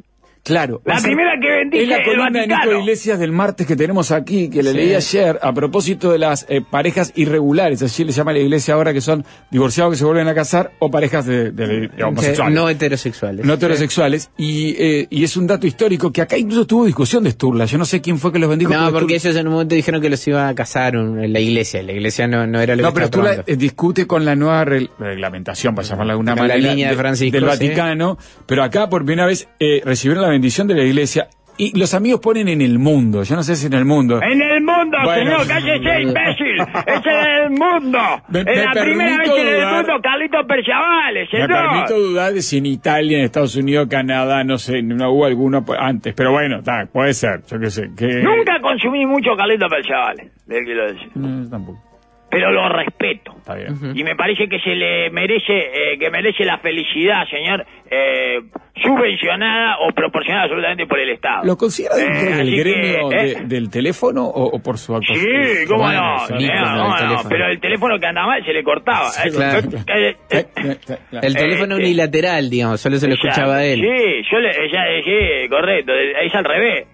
[0.51, 0.81] Claro.
[0.83, 2.79] La primera que bendice Es la el columna de Nico.
[2.81, 6.61] Iglesias del martes que tenemos aquí, que le leí ayer, a propósito de las eh,
[6.61, 10.33] parejas irregulares, así le llama la iglesia ahora, que son divorciados que se vuelven a
[10.35, 12.53] casar o parejas de, de- de homosexuales.
[12.53, 13.45] No heterosexuales.
[13.45, 17.31] no heterosexuales, y, eh, y es un dato histórico que acá incluso tuvo discusión de
[17.31, 17.63] Sturla.
[17.63, 18.73] Yo no sé quién fue que los bendijo.
[18.73, 21.31] No, porque Sturla- ellos en un momento dijeron que los iban a casar un- en
[21.31, 21.81] la iglesia.
[21.81, 24.35] La iglesia no, no era lo No, que pero estaba Sturla eh, discute con la
[24.35, 27.47] nueva reg- reglamentación, para llamarla de alguna la manera, línea de Francisco, del sí.
[27.49, 31.27] Vaticano, pero acá por primera vez eh, recibieron la bendición de la iglesia
[31.57, 33.21] y los amigos ponen en el mundo.
[33.23, 34.19] Yo no sé si en el mundo.
[34.21, 35.43] En el mundo, Bueno.
[35.43, 36.57] señor, cállese, imbécil.
[36.87, 37.99] Es en el mundo.
[38.29, 41.49] Me- es me la primera vez permito en el mundo, Carlito Perchavales, Me señor.
[41.61, 45.63] permito dudar de si en Italia, en Estados Unidos, Canadá, no sé, no hubo alguno
[45.77, 47.89] antes, pero bueno, ta, puede ser, yo qué sé.
[47.95, 48.07] Que...
[48.23, 51.09] Nunca consumí mucho Carlito Perchavales, le quiero decir.
[51.15, 51.79] No, tampoco.
[52.31, 53.35] Pero lo respeto.
[53.39, 53.75] Está bien.
[53.93, 58.39] Y me parece que se le merece, eh, que merece la felicidad, señor, eh,
[58.81, 61.43] subvencionada o proporcionada absolutamente por el Estado.
[61.43, 64.95] ¿Lo considera dentro Eh, del gremio que, de- eh, del teléfono o, o por su
[64.95, 65.25] actuación?
[65.43, 67.29] Sí, cómo Bueno, no, eh, no, teléfono.
[67.29, 69.09] pero el teléfono que anda mal se le cortaba.
[69.09, 69.59] Sí, Eh, claro.
[69.59, 70.77] eh, eh, Eh, eh, eh,
[71.11, 73.81] eh, El teléfono eh, eh, unilateral, digamos, solo se lo escuchaba a él.
[73.81, 76.87] Sí, yo le, ella, sí, correcto, es al revés.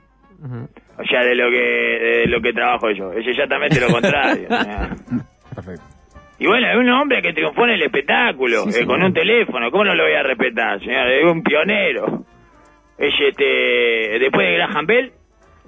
[0.43, 0.67] Ujú.
[0.99, 3.13] O sea, de lo que, de lo que trabajo yo.
[3.13, 4.47] Es exactamente lo contrario.
[5.55, 5.83] Perfecto.
[6.39, 9.71] Y bueno, es un hombre que triunfó en el espectáculo, Sí, eh, con un teléfono.
[9.71, 11.07] ¿Cómo no lo voy a respetar, señor?
[11.07, 12.23] Es un pionero.
[12.97, 15.11] Es este, después de Graham Bell,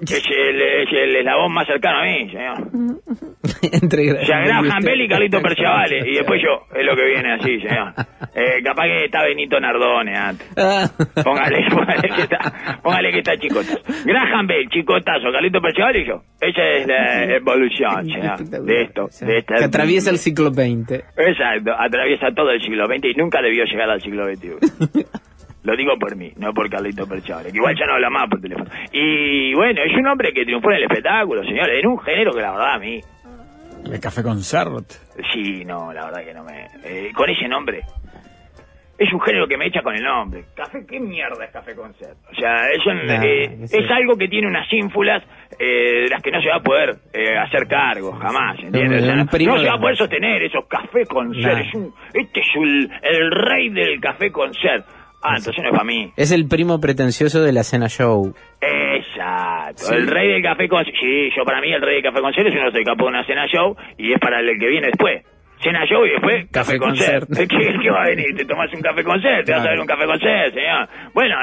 [0.02, 2.58] es el, es el eslabón más cercano a mí, señor.
[3.82, 6.10] Entre O sea, Graham Bell y Carlito Perciavale.
[6.10, 7.94] Y después yo, es lo que viene así, señor.
[8.36, 10.48] Eh, capaz que está Benito Nardone antes.
[10.56, 10.88] Ah.
[11.24, 13.82] Póngale, póngale que está, póngale que está chicotazo.
[14.06, 16.22] Graham Bell, chicotazo, Carlito Perciavale y yo.
[16.40, 19.56] Esa es la evolución, señor, de esto, de esta.
[19.56, 20.96] Que atraviesa el ciclo 20.
[21.18, 25.06] Exacto, atraviesa todo el siglo XX y nunca debió llegar al siglo XXI.
[25.64, 28.40] Lo digo por mí, no por Carlito Perciavale, que igual ya no habla más por
[28.40, 28.70] teléfono.
[28.94, 32.42] Y bueno, es un hombre que triunfó en el espectáculo, señor, en un género que
[32.42, 33.00] la verdad a mí,
[33.92, 34.90] El café concert.
[35.34, 36.66] sí, no, la verdad que no me...
[36.84, 37.82] eh, con ese nombre,
[38.98, 40.44] es un género que me echa con el nombre.
[40.56, 42.18] Café, ¿qué mierda es Café Concert?
[42.32, 45.24] O sea, es, un- Nah, eh, es algo que tiene unas ínfulas
[45.58, 49.02] eh, de las que no se va a poder eh, hacer cargo jamás, ¿entiendes?
[49.02, 51.54] O sea, Un no, se va a de- poder sostener esos Café Concert.
[51.54, 51.62] Nah.
[51.62, 54.86] Es un, este es el, el rey del Café Concert.
[55.22, 56.12] Ah, entonces no es para mí.
[56.16, 58.34] Es el primo pretencioso de la cena show.
[58.62, 60.84] Exacto, el rey del café con...
[60.86, 63.26] Sí, yo para mí el rey del café con es uno se capó de una
[63.26, 65.24] cena show y es para el que viene después.
[65.62, 67.28] Cena show y después Café café con concert.
[67.38, 67.48] ¿Qué,
[67.82, 68.34] qué va a venir?
[68.36, 69.44] ¿Te tomas un café con ser?
[69.44, 70.88] ¿Te vas a ver un café con ser, señor?
[71.14, 71.36] Bueno,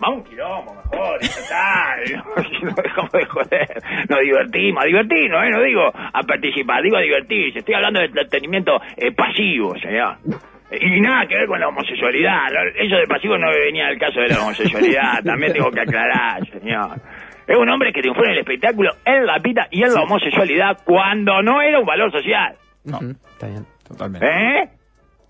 [0.00, 1.94] vamos un quilombo mejor, está.
[2.62, 3.82] No dejamos de joder.
[4.08, 5.50] Nos divertimos, a divertirnos, ¿eh?
[5.50, 7.60] No digo a participar, digo a divertirse.
[7.60, 10.16] Estoy hablando de entretenimiento eh, pasivo, señor.
[10.72, 12.46] Y nada que ver con la homosexualidad.
[12.76, 15.14] Eso de pasivo no venía al caso de la homosexualidad.
[15.24, 16.90] También tengo que aclarar, señor.
[17.46, 20.78] Es un hombre que triunfó en el espectáculo, en la pita y en la homosexualidad
[20.84, 22.54] cuando no era un valor social.
[22.84, 22.98] No,
[23.32, 23.66] Está bien.
[23.86, 24.26] totalmente.
[24.26, 24.68] ¿Eh?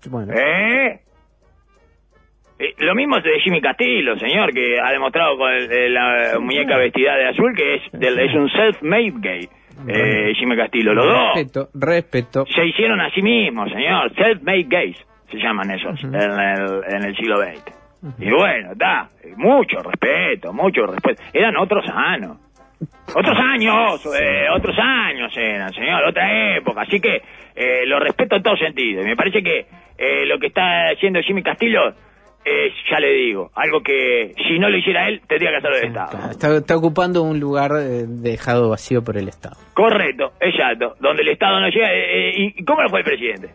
[0.09, 0.31] Bueno.
[0.33, 0.99] ¿Eh?
[2.59, 6.37] Eh, Lo mismo es de Jimmy Castillo, señor, que ha demostrado con el- el- la
[6.39, 9.49] muñeca vestida de azul que es, del- es un self-made gay.
[9.87, 12.45] Eh, Jimmy Castillo, los dos Respeto, respeto.
[12.53, 14.13] se hicieron a sí mismos, señor.
[14.13, 14.97] Self-made gays
[15.31, 17.73] se llaman esos en, el, en el siglo XX.
[18.19, 21.21] Y bueno, está, mucho respeto, mucho respeto.
[21.33, 22.37] Eran otros años.
[23.13, 26.81] Otros años, eh, otros años eran, señor, otra época.
[26.81, 27.21] Así que
[27.55, 29.01] eh, lo respeto en todo sentido.
[29.03, 29.65] Y me parece que
[29.97, 31.89] eh, lo que está haciendo Jimmy Castillo
[32.43, 35.83] es, ya le digo, algo que si no lo hiciera él, tendría que hacerlo el
[35.89, 36.31] Estado.
[36.31, 39.57] Está, está ocupando un lugar eh, dejado vacío por el Estado.
[39.75, 40.95] Correcto, exacto.
[40.99, 41.93] Donde el Estado no llega.
[41.93, 43.49] eh, eh, ¿Y cómo lo fue el presidente?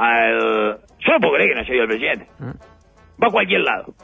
[0.00, 2.26] Al- Yo no puedo creer que no haya ido el presidente.
[3.22, 3.94] Va a cualquier lado.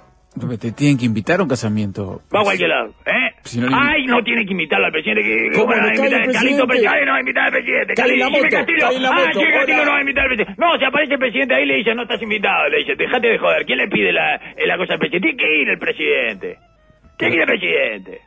[0.60, 2.20] Te tienen que invitar a un casamiento.
[2.34, 3.32] Va a cualquier lado, ¿eh?
[3.44, 5.22] Si no le- Ay, no tiene que invitarlo al presidente.
[5.22, 5.88] Que, ¿Cómo no no?
[5.88, 6.10] invitar?
[6.30, 6.66] Carlito presidente.
[6.66, 7.94] Presidente no va a invitar al presidente.
[8.18, 9.00] La moto, Castillo.
[9.00, 10.54] la Ah, Castillo no va a invitar al presidente.
[10.60, 12.68] No, si aparece el presidente ahí le dice, no estás invitado.
[12.68, 13.64] Le dice, dejate de joder.
[13.64, 15.28] ¿Quién le pide la, la cosa al presidente?
[15.32, 16.58] Tiene que ir el presidente.
[17.16, 18.20] Tiene que ir el presidente.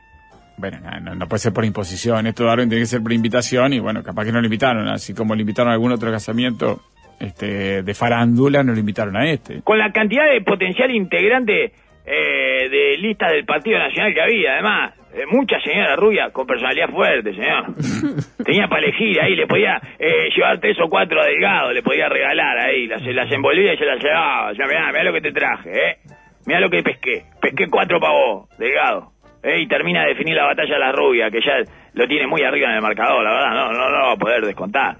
[0.56, 2.26] Bueno, no, no, puede ser por imposición.
[2.26, 4.88] Esto Darwin tiene que ser por invitación y bueno, capaz que no lo invitaron.
[4.88, 6.80] Así como le invitaron a algún otro casamiento
[7.20, 9.62] este, de farándula, no lo invitaron a este.
[9.62, 11.72] con la cantidad de potencial integrante
[12.06, 16.88] eh, de listas del Partido Nacional que había, además, eh, mucha señora rubia con personalidad
[16.88, 17.66] fuerte, señor.
[18.44, 22.58] Tenía para elegir ahí, le podía eh, llevar tres o cuatro delgados, le podía regalar
[22.58, 24.52] ahí, las, las envolvía y se las llevaba.
[24.52, 25.96] Ya, mirá, mirá lo que te traje, ¿eh?
[26.46, 27.24] Mirá lo que pesqué.
[27.40, 29.12] Pesqué cuatro para vos, delgado.
[29.42, 29.60] ¿eh?
[29.60, 31.58] Y termina de definir la batalla de la rubia, que ya
[31.94, 34.46] lo tiene muy arriba en el marcador, la verdad, no, no, no va a poder
[34.46, 34.96] descontar.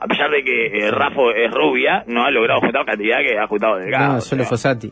[0.00, 3.46] A pesar de que eh, Rafo es rubia, no ha logrado juntar cantidad que ha
[3.46, 4.14] juntado Delgado.
[4.14, 4.50] no, solo o sea.
[4.50, 4.90] Fossati.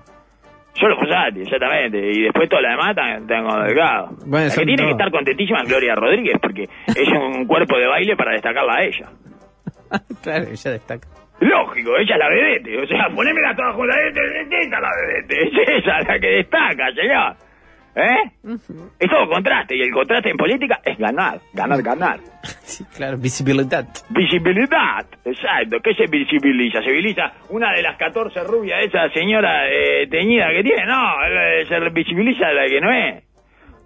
[0.75, 1.99] Solo Fossati, exactamente.
[1.99, 2.95] Y después toda la demás
[3.27, 4.11] tengo Delgado.
[4.27, 7.87] Bueno, la que tiene que estar contentísima es Gloria Rodríguez, porque es un cuerpo de
[7.87, 9.09] baile para destacarla a ella.
[10.23, 11.09] claro, ella destaca.
[11.41, 12.83] Lógico, ella es la vedete.
[12.83, 13.97] O sea, ponémela todas juntas.
[14.09, 15.43] Esta esta es la vedete.
[15.43, 17.48] Es ella la que destaca, señor.
[17.95, 18.31] ¿Eh?
[18.99, 19.77] Es todo contraste.
[19.77, 21.41] Y el contraste en política es ganar.
[21.53, 22.21] Ganar, ganar.
[22.63, 23.87] Sí, claro, visibilidad.
[24.11, 25.79] Visibilidad, exacto.
[25.83, 26.81] ¿Qué se visibiliza?
[26.83, 30.85] Se visibiliza una de las 14 rubias, esa señora eh, teñida que tiene.
[30.87, 33.25] No, eh, se visibiliza la que no es.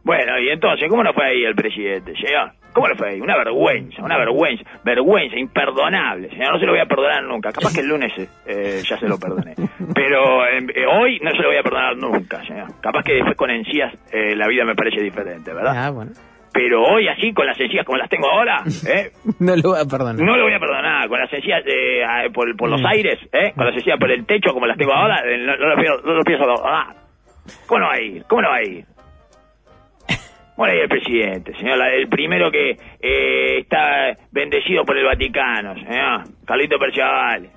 [0.05, 2.53] Bueno, y entonces, ¿cómo no fue ahí el presidente, señor?
[2.73, 3.21] ¿Cómo no fue ahí?
[3.21, 6.55] Una vergüenza, una vergüenza, vergüenza, imperdonable, señor.
[6.55, 7.53] No se lo voy a perdonar nunca.
[7.53, 8.13] Capaz que el lunes
[8.47, 9.55] eh, ya se lo perdoné.
[9.95, 12.69] Pero eh, eh, hoy no se lo voy a perdonar nunca, señor.
[12.81, 15.75] Capaz que después con encías eh, la vida me parece diferente, ¿verdad?
[15.77, 16.13] Ah, bueno.
[16.55, 19.11] Pero hoy así, con las encías como las tengo ahora, ¿eh?
[19.41, 20.17] No lo va a perdonar.
[20.23, 22.87] No lo voy a perdonar, con las encías eh, ah, por, por los Mm.
[22.87, 23.53] aires, ¿eh?
[23.57, 26.13] con las encías por el techo como las tengo ahora, no, no lo pienso, no
[26.15, 26.97] lo pienso perdonar.
[27.67, 28.25] ¿Cómo no va a ir?
[28.29, 28.85] ¿Cómo no va a ir?
[30.57, 36.25] Bueno, ahí el presidente, señor, el primero que eh, está bendecido por el Vaticano, señor,
[36.47, 37.51] Carlito Perciavale.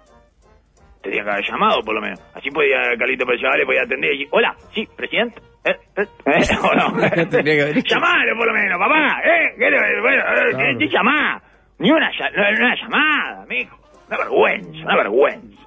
[1.02, 2.20] Tendría que haber llamado, por lo menos.
[2.34, 5.40] Así podía, Carlito Perciavale podía atender y decir, hola, sí, presidente.
[5.66, 5.76] ¿Eh?
[5.98, 6.06] ¿Eh?
[6.26, 6.42] ¿Eh?
[6.64, 6.86] ¿O no?
[7.04, 7.96] Haber dicho.
[7.96, 9.22] Llamalo, por lo menos, papá.
[9.26, 9.54] ¿Eh?
[9.58, 10.78] ¿Qué le- bueno, eh, Claro.
[10.80, 11.42] ¿qué llamá?
[11.80, 13.78] Ni una, no, no una llamada, mijo.
[14.08, 15.62] Una vergüenza, una vergüenza.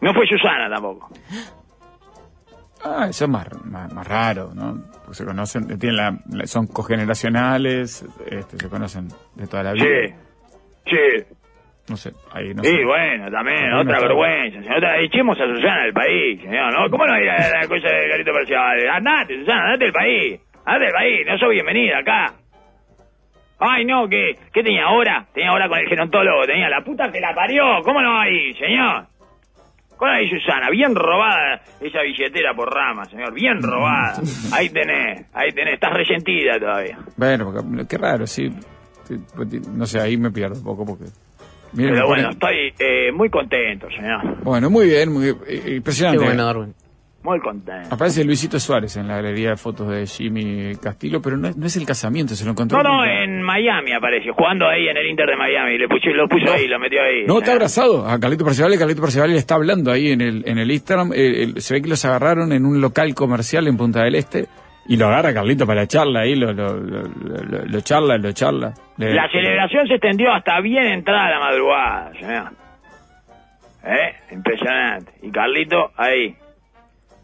[0.00, 1.08] No fue Susana tampoco.
[2.84, 4.82] Ah, eso es más, más, más raro, ¿no?
[5.00, 9.84] Porque se conocen, tienen la, la- son cogeneracionales, este, se conocen de toda la vida.
[9.86, 10.14] Sí,
[10.90, 11.24] sí.
[11.88, 12.84] No sé, ahí no Sí, sé.
[12.84, 14.60] bueno, también, otra vergüenza.
[14.60, 14.76] señor.
[14.78, 16.90] Otra- echemos a Susana del país, señor, ¿no?
[16.90, 18.88] ¿Cómo no ir a la cosa de Carlito Percival?
[18.90, 20.40] Andate, Susana, andate del país.
[20.64, 22.34] Andate del país, no soy bienvenida acá.
[23.60, 25.26] Ay, no, ¿qué, ¿qué tenía ahora?
[25.32, 27.80] Tenía ahora con el gerontólogo, tenía la puta que la parió.
[27.82, 29.06] ¿Cómo no ir, señor?
[30.04, 30.70] ¿Cómo no va a ir Susana?
[30.70, 34.20] Bien robada esa billetera por rama, señor, bien robada.
[34.52, 36.98] Ahí tenés, ahí tenés, estás resentida todavía.
[37.16, 38.50] Bueno, porque- qué raro, sí.
[39.34, 41.04] Pues, No sé, ahí me pierdo un poco porque...
[41.72, 44.42] Miren, Pero bueno, pone- estoy eh, muy contento, señor.
[44.44, 46.24] Bueno, muy bien, muy eh, Qué impresionante.
[46.24, 46.74] bueno, Darwin.
[47.24, 47.88] Muy contento.
[47.94, 51.64] Aparece Luisito Suárez en la galería de fotos de Jimmy Castillo, pero no es, no
[51.66, 52.76] es el casamiento, se lo encontró.
[52.82, 53.24] No, no, nunca.
[53.24, 55.78] en Miami apareció, jugando ahí en el Inter de Miami.
[55.78, 57.24] Le puso, lo puso ahí, lo metió ahí.
[57.26, 60.58] No, está abrazado a Carlito Parcival, Carlito Parcival le está hablando ahí en el, en
[60.58, 61.12] el Instagram.
[61.14, 64.44] eh, el- se ve que los agarraron en un local comercial en Punta del Este
[64.86, 68.74] y lo agarra Carlito para charla ahí, lo, lo, lo, lo- lo charla, lo charla.
[68.98, 72.50] Le- La celebración se extendió hasta bien entrada la madrugada, señor.
[73.86, 74.14] ¿Eh?
[74.32, 75.12] Impresionante.
[75.22, 76.34] Y Carlito ahí,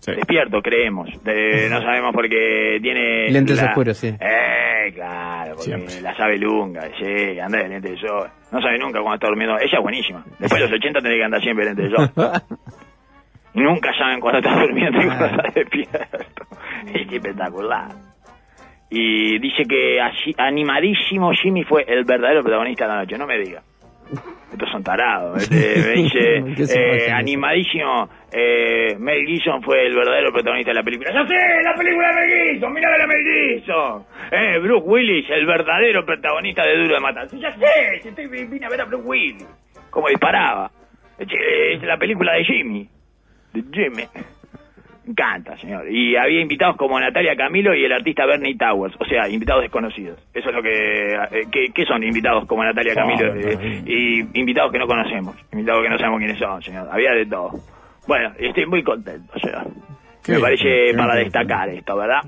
[0.00, 0.12] Sí.
[0.12, 1.08] despierto, creemos.
[1.22, 3.30] De- no sabemos porque tiene...
[3.30, 4.08] Lentes la- oscuros, sí.
[4.08, 6.00] Eh, claro, porque Siempre.
[6.00, 8.28] la sabe lunga, sí, anda de lente de sol.
[8.50, 9.56] No sabe nunca cuando está durmiendo.
[9.58, 10.24] Ella es buenísima.
[10.38, 12.10] Después de los 80 tiene que andar siempre de lente de sol.
[13.54, 15.42] Nunca saben cuando está durmiendo y cuando Ah.
[15.46, 16.18] está despierto.
[16.94, 17.88] Es espectacular.
[18.88, 23.18] Y dice que así, animadísimo Jimmy fue el verdadero protagonista de la noche.
[23.18, 23.62] No me diga.
[24.53, 25.42] Estos son tarados.
[25.42, 30.75] Este, me ¿Qué dice, se eh, animadísimo eh, Mel Gibson fue el verdadero protagonista de
[30.75, 31.12] la película.
[31.12, 31.62] ¡Ya sé!
[31.62, 32.73] ¡La película de Mel Gibson!
[32.73, 34.05] ¡Mira la Mel Gibson!
[34.33, 37.29] Eh, Bruce Willis, el verdadero protagonista de Duro de Matar.
[37.29, 38.01] ¡Sí, ¡Ya sé!
[38.03, 39.46] Si estoy, vine a ver a Bruce Willis.
[39.90, 40.70] Cómo disparaba.
[41.18, 42.88] Es, es la película de Jimmy.
[43.53, 44.05] de Jimmy.
[45.04, 45.90] Me encanta, señor.
[45.90, 50.18] Y había invitados como Natalia Camilo y el artista Bernie Towers, o sea, invitados desconocidos.
[50.34, 51.14] Eso es lo que...
[51.14, 53.34] eh, ¿Qué, qué son invitados como Natalia Camilo?
[53.34, 56.88] Eh, y invitados que no conocemos, invitados que no sabemos quiénes son, señor.
[56.90, 57.52] Había de todo.
[58.06, 59.66] Bueno, estoy muy contento, señor.
[60.28, 62.20] Me parece para destacar esto, ¿verdad?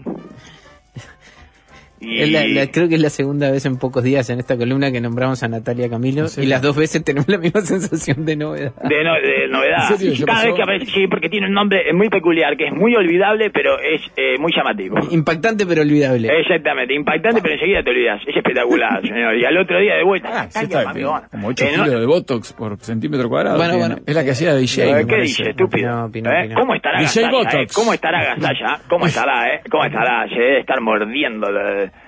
[2.03, 2.31] Y...
[2.31, 5.01] La- la- creo que es la segunda vez en pocos días en esta columna que
[5.01, 8.73] nombramos a Natalia Camilo y las dos veces tenemos la misma sensación de novedad.
[8.83, 9.91] De, no- de novedad.
[9.93, 10.13] ¿En serio?
[10.13, 12.73] Y ¿Ya Cada vez que aparece, sí, porque tiene un nombre muy peculiar, que es
[12.73, 14.97] muy olvidable, pero es eh, muy llamativo.
[15.11, 16.29] Impactante pero olvidable.
[16.41, 18.21] Exactamente, impactante, pero enseguida te olvidas.
[18.27, 19.37] Es espectacular, señor.
[19.37, 20.29] Y al otro día de vuelta.
[20.33, 21.23] Ah, sí, ¡ay, está mami, bueno!
[21.31, 23.57] Como 8 Eh, no- kilos de Botox por centímetro cuadrado.
[23.59, 23.97] Bueno, bueno.
[24.07, 25.07] Es la que hacía de DJ.
[25.07, 26.07] ¿Qué dice, estúpido?
[26.07, 26.51] Opinó, ¿Eh?
[26.55, 27.29] ¿Cómo estará DJ eh?
[27.31, 27.75] Botox.
[27.75, 28.81] ¿Cómo estará Gasalla?
[28.89, 29.61] ¿Cómo estará, eh?
[29.71, 30.29] ¿Cómo estará?
[30.29, 31.47] Se debe estar mordiendo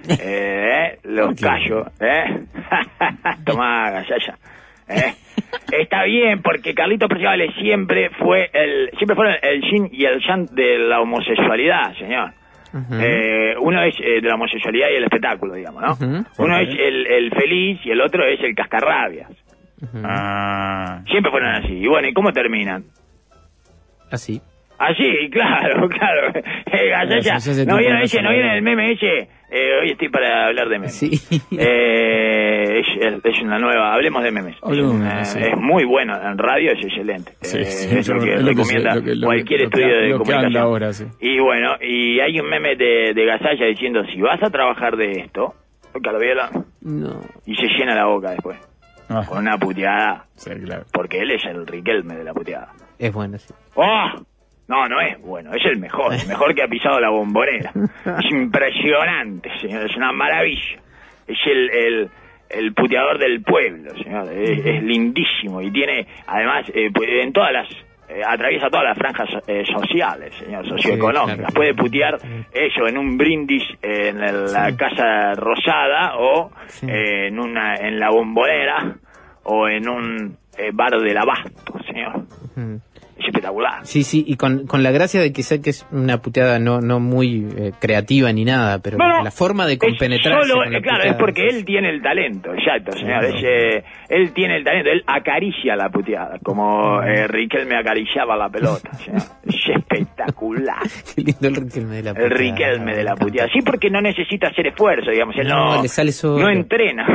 [0.08, 2.44] eh, los callos, ¿eh?
[3.44, 4.38] Tomá, Gasalla.
[4.88, 5.14] ¿eh?
[5.72, 10.46] Está bien, porque Carlitos Perciabales siempre fue el, siempre fueron el yin y el yang
[10.50, 12.32] de la homosexualidad, señor.
[12.72, 12.94] Ujú.
[13.00, 16.24] Eh, uno es eh, de la homosexualidad y el espectáculo, digamos, ¿no?
[16.38, 19.30] Uno es el, el feliz y el otro es el cascarrabias.
[20.02, 21.02] Ah.
[21.06, 21.74] Siempre fueron así.
[21.74, 22.84] Y bueno, ¿y cómo terminan?
[24.10, 24.40] Así.
[24.78, 26.32] Así, claro, claro.
[26.34, 29.28] Eh, ¿no vieron ese, no vieron el meme ese?
[29.56, 30.96] Eh, hoy estoy para hablar de memes.
[30.96, 31.10] Sí.
[31.56, 34.56] Eh, es, es una nueva, hablemos de memes.
[34.62, 35.38] Hablemos es, de una- memes, sí.
[35.40, 37.32] es muy bueno, en radio es excelente.
[37.40, 40.44] Sí, Eh, sí, es lo que recomienda cualquier estudio de comunicación.
[40.46, 41.04] anda ahora, sí.
[41.20, 45.12] Y bueno, y hay un meme de, de Gasalla diciendo, si vas a trabajar de
[45.20, 45.54] esto,
[45.92, 46.50] toca la viola,
[46.82, 47.20] No.
[47.46, 48.58] y se llena la boca después,
[49.08, 50.84] Ah, con una puteada, sí, claro.
[50.92, 52.72] porque él es el Riquelme de la puteada.
[52.98, 53.52] Es bueno, sí.
[53.76, 54.08] ¡Oh!
[54.66, 57.70] No, no es bueno, es el mejor, el mejor que ha pisado la bombonera.
[58.06, 60.78] Es impresionante, señor, es una maravilla.
[61.26, 62.10] Es el, el,
[62.50, 67.52] el puteador del pueblo, señor, es, es lindísimo y tiene, además, eh, pues, en todas
[67.52, 67.68] las,
[68.08, 71.36] eh, atraviesa todas las franjas eh, sociales, señor, socioeconómicas.
[71.36, 71.54] claro.
[71.54, 72.18] Puede putear
[72.52, 76.86] eso en un brindis eh, en el- la Casa Rosada o Sí.
[76.88, 78.94] eh, en, una, en la bombonera
[79.44, 82.16] o en un eh, bar del abasto, señor.
[82.56, 82.80] Ujú.
[83.18, 83.86] Es espectacular.
[83.86, 86.80] Sí, sí, y con, con la gracia de que sé que es una puteada no,
[86.80, 90.62] no muy eh, creativa ni nada, pero No, no, la forma de es compenetrarse solo,
[90.64, 91.56] con la eh, claro, es puteada, porque sí.
[91.56, 93.20] él tiene el talento, exacto, señor.
[93.20, 93.36] Claro.
[93.36, 98.48] Es, eh, él tiene el talento, él acaricia la puteada, como eh, Riquelme acariciaba la
[98.48, 99.22] pelota, señor.
[99.46, 100.03] Es espectacular.
[101.14, 102.34] Qué lindo el Riquelme de la El puteada.
[102.34, 103.24] Riquelme de la me encanta.
[103.24, 103.48] puteada.
[103.52, 105.36] Sí, porque no necesita hacer esfuerzo, digamos.
[105.36, 106.42] Él no, No, le sale solo.
[106.44, 107.14] No entrena, no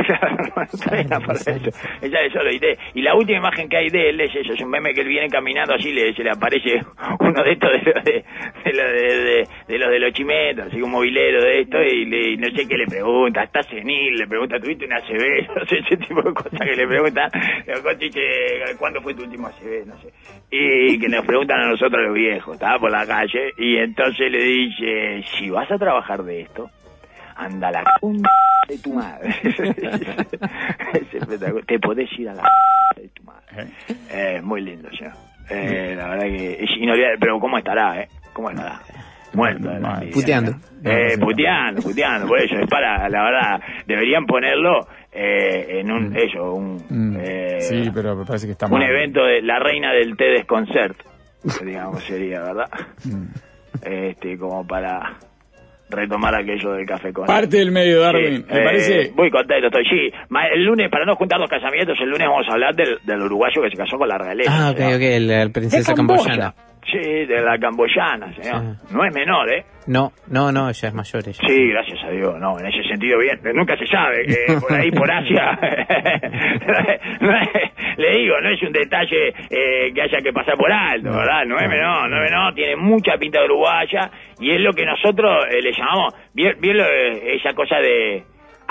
[0.62, 1.68] entrena Sale, para sale.
[1.68, 1.78] eso.
[2.02, 2.50] Él sale solo.
[2.52, 4.92] Y, de- y la última imagen que hay de él es eso, es un meme
[4.94, 6.80] que él viene caminando así, le, se le aparece
[7.20, 8.12] uno de estos de los de,
[8.64, 8.92] de, los
[9.68, 12.66] de, los de los chimetos, así un movilero de esto, y, le, y no sé
[12.66, 15.48] qué le pregunta, está senil, le pregunta, ¿tuviste una CB?
[15.56, 16.82] No sé, ese tipo de cosas que le.
[16.90, 18.20] El dice,
[18.78, 19.86] ¿cuándo fue tu último CB?
[19.86, 20.08] No sé.
[20.50, 24.42] Y que nos preguntan a nosotros los viejos, estaba por la calle, y entonces le
[24.42, 26.68] dice, si vas a trabajar de esto,
[27.36, 28.06] anda la c
[28.68, 29.34] de tu madre.
[30.92, 31.66] es.
[31.66, 32.42] Te podés ir a la
[32.94, 33.68] c de tu madre.
[34.10, 35.12] Eh, muy lindo, señor.
[35.48, 38.08] Eh, la verdad que es inolvidable, pero ¿cómo estará, eh?
[38.32, 38.80] ¿Cómo estará?
[39.32, 40.52] Muerto la envidia, Puteando.
[40.84, 46.54] Eh, puteando, puteando, por eso, es para, la verdad, deberían ponerlo eh, en un, eso,
[46.54, 48.82] un, Mm, eh, sí, pero me parece que está un mal.
[48.88, 50.96] evento de la reina del té desconcert,
[51.64, 52.68] digamos, sería, ¿verdad?
[53.04, 53.26] Mm.
[53.82, 55.14] Este, como para
[55.90, 58.36] retomar aquello del café con Parte del medio, Darwin.
[58.36, 59.12] Sí, me eh, parece.
[59.16, 59.84] Muy contento estoy.
[59.84, 62.98] Sí, ma- el lunes, para no juntar los casamientos, el lunes vamos a hablar del,
[63.04, 64.50] del uruguayo que se casó con la realeza.
[64.52, 66.22] Ah, ok, ok, la, princesa De Camboya.
[66.24, 66.54] camboyana.
[66.86, 68.62] Sí, de la camboyana, señor.
[68.88, 68.94] Sí.
[68.94, 69.64] No es menor, ¿eh?
[69.86, 71.22] No, no, no, ella es mayor.
[71.26, 71.38] Ella.
[71.46, 74.90] Sí, gracias a Dios, no, en ese sentido bien, nunca se sabe, que por ahí,
[74.90, 75.58] por Asia,
[77.20, 77.48] no es-
[77.98, 81.44] le digo, no es un detalle eh, que haya que pasar por alto, ¿verdad?
[81.46, 84.84] No es menor, no es menor, tiene mucha pinta de uruguaya y es lo que
[84.86, 88.22] nosotros eh, le llamamos, bien, bien lo de- esa cosa de...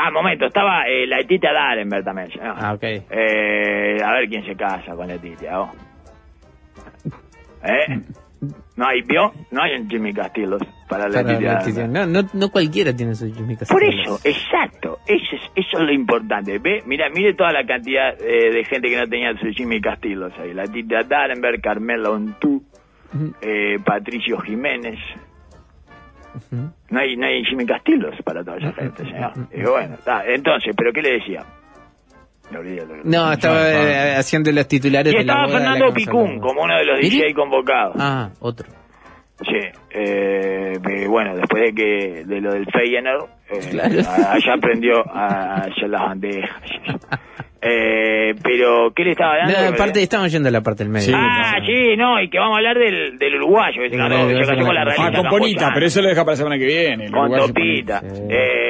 [0.02, 2.54] Ah, momento, estaba eh, la Etita Darenberg también, ¿no?
[2.58, 2.84] Ah, ok.
[2.84, 5.74] Eh, a ver quién se casa con Letitia, ¿no?
[7.64, 8.02] ¿Eh?
[8.78, 9.34] No hay, ¿vio?
[9.52, 11.90] No hay un Jimmy Castillos para Para la Darenberg.
[11.90, 14.02] no, no, no cualquiera tiene su Jimmy Por Castillo.
[14.16, 16.58] eso, exacto, eso es, eso es lo importante.
[16.60, 16.82] ¿Ve?
[16.86, 20.54] Mira, mire toda la cantidad eh, de gente que no tenía su Jimmy Castillos ahí.
[20.54, 22.64] La Tita Darenberg, Carmela Ontú,
[23.42, 24.98] eh, Patricio Jiménez.
[26.52, 29.34] No hay, no hay Jimmy Castillos para toda esa gente, señor.
[29.52, 29.98] Y bueno,
[30.28, 31.44] entonces, ¿pero qué le decía?
[33.04, 35.94] No, estaba eh, haciendo los titulares Y de la estaba de la Fernando que nos
[35.94, 36.42] Picún hablamos.
[36.48, 37.16] como uno de los ¿Mire?
[37.16, 37.96] DJ convocados.
[38.00, 38.68] Ah, otro.
[39.42, 39.56] Sí,
[39.92, 43.96] eh, que, bueno, después de que de lo del Feyenoord, eh, Claro.
[44.10, 46.62] a- allá aprendió a hacer las bandejas.
[47.62, 49.54] Eh, pero, ¿qué le estaba dando?
[49.62, 51.08] No, aparte, estamos yendo a la parte del medio.
[51.08, 51.14] Sí.
[51.14, 54.30] Ah, sí, no, y que vamos a hablar del, del uruguayo, que se Sí, ganó,
[54.30, 54.88] sí, se sí, cayó con la sí.
[54.90, 55.08] realidad.
[55.14, 57.06] Ah, con Ponita, pero eso lo deja para la semana que viene.
[57.06, 58.00] el Con uruguayo Topita.
[58.02, 58.34] Ponita.
[58.34, 58.69] Eh,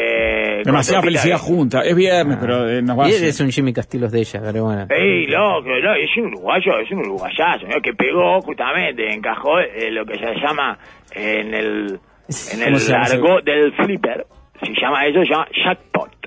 [0.63, 1.81] Demasiada felicidad que- junta.
[1.81, 4.41] Es viernes, pero eh, nos va a Y él es un Jimmy Castillos de ella,
[4.43, 4.87] pero bueno.
[4.89, 7.81] Ey, loco, lo- es un uruguayo, es un uruguayazo, ¿no?
[7.81, 10.77] que pegó justamente, encajó eh, lo que se llama
[11.13, 11.99] en el,
[12.53, 14.25] en ¿Cómo el largo del flipper,
[14.61, 16.18] se llama eso, se llama jackpot, Ah,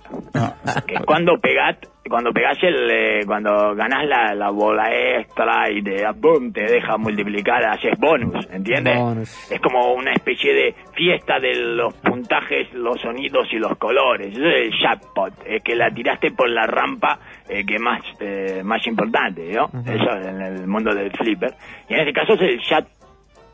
[0.86, 1.76] que es cuando pegás,
[2.08, 6.96] cuando pegás el, eh, cuando ganás la, la bola extra y te, boom, te deja
[6.96, 8.98] multiplicar, haces bonus, ¿entiendes?
[8.98, 9.52] Bonus.
[9.52, 14.32] Es como una especie de fiesta de los puntajes, los sonidos y los colores.
[14.32, 18.62] Eso es el jackpot, es que la tiraste por la rampa eh, que más eh,
[18.64, 19.66] más importante, ¿no?
[19.84, 21.54] Eso en el mundo del flipper.
[21.88, 23.01] Y en este caso es el jackpot,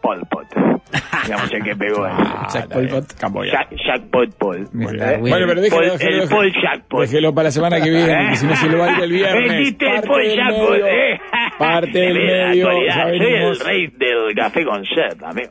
[1.24, 2.88] digamos el que pegó Ah, Jack bien.
[2.88, 3.14] Polpot.
[3.18, 3.52] Camboya.
[3.52, 4.68] jack, jackpot Paul.
[4.72, 5.18] Mira, ¿eh?
[5.18, 5.90] Bueno, pero déjelo, el
[6.28, 7.00] Paul déjelo, Jackpot.
[7.02, 9.12] déjelo para la semana que viene, porque si no se lo va a ir el
[9.12, 9.52] viernes.
[9.52, 11.20] Existe el del Jackpot, medio, ¿eh?
[11.58, 12.86] Parte del medio, Soy
[13.18, 15.50] el rey del café con sed, amigo.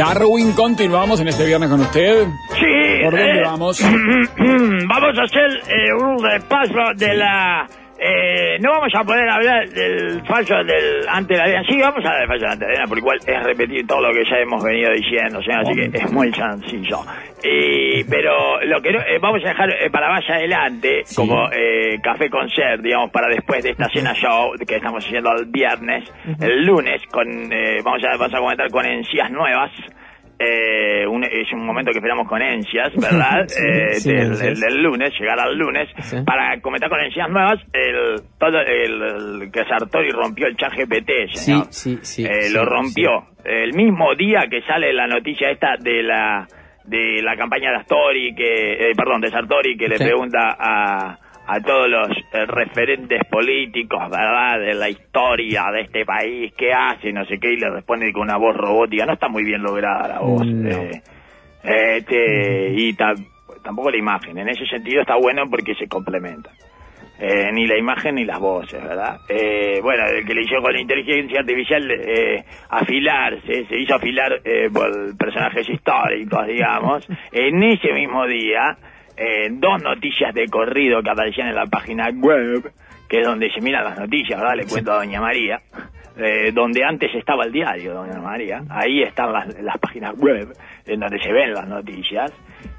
[0.00, 2.26] Darwin, continuamos en este viernes con usted.
[2.58, 3.04] Sí.
[3.04, 3.80] ¿Por dónde eh, vamos?
[4.88, 7.68] vamos a hacer eh, un repaso de la...
[8.02, 11.62] eh, no vamos a poder hablar del falso del ante la arena.
[11.68, 14.12] Sí, vamos a hablar del falso ante la arena, por igual es repetir todo lo
[14.14, 17.00] que ya hemos venido diciendo, sea, así que es muy sencillo.
[17.44, 21.98] Y, pero lo que no, eh, vamos a dejar eh, para más adelante, como eh,
[22.02, 26.10] café con ser, digamos, para después de esta cena show que estamos haciendo el viernes,
[26.40, 29.70] el lunes, con eh, vamos, a, vamos a comentar con encías nuevas.
[30.42, 33.44] Eh, un- es un momento que esperamos con ansias, ¿verdad?
[33.46, 35.86] Sí, Eh, sí, del, del lunes, llegar al lunes,
[36.24, 39.02] para comentar con ansias nuevas el, todo el,
[39.42, 41.66] el que Sartori rompió el chat GPT, Sí, señor.
[41.70, 42.24] sí, sí.
[42.24, 43.26] Eh, lo rompió.
[43.44, 46.46] El mismo día que sale la noticia esta de la
[46.84, 51.18] de la campaña de Astori, que, eh, perdón, de Sartori, que le pregunta a,
[51.52, 57.12] a todos los eh, referentes políticos, ¿verdad?, de la historia de este país, qué hace,
[57.12, 59.04] no sé qué, y le responde con una voz robótica.
[59.06, 60.46] No está muy bien lograda la voz.
[60.46, 60.68] No.
[60.70, 61.02] eh,
[61.64, 63.14] este, y ta-
[63.64, 64.38] tampoco la imagen.
[64.38, 66.50] En ese sentido está bueno porque se complementa.
[67.22, 69.18] Eh, ni la imagen ni las voces, ¿verdad?
[69.28, 74.40] Eh, bueno, el que le hizo con la inteligencia artificial eh, afilarse, se hizo afilar
[74.42, 77.06] eh, por personajes históricos, digamos.
[77.30, 78.74] En ese mismo día,
[79.20, 82.72] eh, dos noticias de corrido que aparecían en la página web,
[83.08, 84.56] que es donde se miran las noticias, ¿verdad?
[84.56, 85.60] Le cuento a Doña María.
[86.16, 88.62] eh, donde antes estaba el diario, Doña María.
[88.68, 90.48] Ahí están las, las páginas web
[90.86, 92.32] en donde se ven las noticias.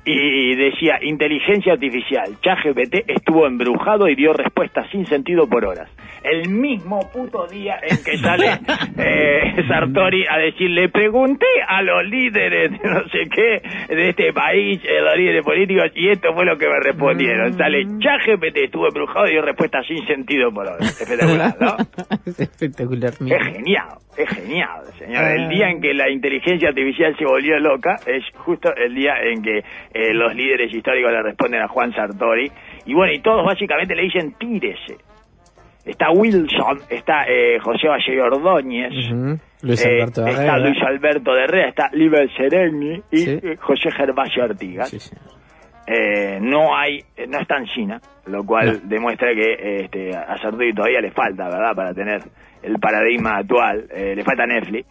[0.04, 5.90] Y decía, inteligencia artificial, ChatGPT estuvo embrujado y dio respuestas sin sentido por horas.
[6.24, 8.48] El mismo puto día en que sale
[8.98, 14.34] eh, Sartori a decir, le pregunté a los líderes de no sé qué, de este
[14.34, 17.54] país, eh, los líderes políticos, y esto fue lo que me respondieron.
[17.54, 20.82] Sale, ChatGPT estuvo embrujado y dio respuestas sin sentido por horas.
[21.02, 21.76] Espectacular, ¿no?
[22.26, 23.14] es espectacular.
[23.14, 25.32] Es genial, es genial, señor.
[25.32, 29.42] El día en que la inteligencia artificial se volvió loca es justo el día en
[29.42, 29.64] que
[29.94, 32.52] eh, los líderes históricos le responden a Juan Sartori.
[32.86, 34.98] Y bueno, y todos básicamente le dicen tírese.
[35.86, 38.94] Está Wilson, está eh, José Valle Ordóñez.
[39.64, 40.58] Luis eh, está.
[40.60, 43.40] Luis Alberto de Herrera, está Liber Sereni y Sí.
[43.42, 44.90] eh, José Gervasio Artigas.
[44.90, 45.16] Sí, sí.
[45.88, 50.72] Eh, no hay, eh, no está en China, lo cual demuestra que este, a Sartori
[50.74, 51.76] todavía le falta, ¿verdad?
[51.76, 52.22] Para tener
[52.62, 54.88] el paradigma actual, Eh, le falta Netflix.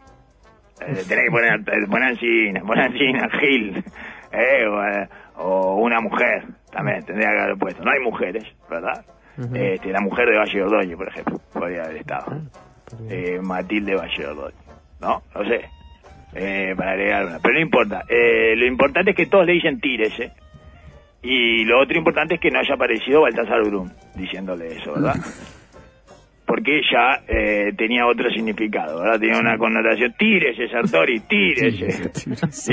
[0.80, 3.84] Eh, tenés que poner, poner en China, poner en China, Gil,
[4.32, 7.84] eh, o, eh, o una mujer, también tendría que haber puesto.
[7.84, 9.04] No hay mujeres, ¿verdad?
[9.54, 12.42] este, la mujer de Valle Ordóñez, por ejemplo, podría haber estado.
[13.08, 14.66] Eh, Matilde Valle Ordóñez,
[15.00, 15.22] ¿no?
[15.34, 15.64] No sé.
[16.34, 17.38] Eh, para agregar una.
[17.40, 18.04] Pero no importa.
[18.08, 20.32] Eh, lo importante es que todos le dicen tírese.
[21.22, 25.14] Y lo otro importante es que no haya aparecido Baltasar Brum diciéndole eso, ¿verdad?
[26.50, 29.20] porque ya eh, tenía otro significado, ¿verdad?
[29.20, 32.10] Tenía una connotación, tírese, Sartori, tírese.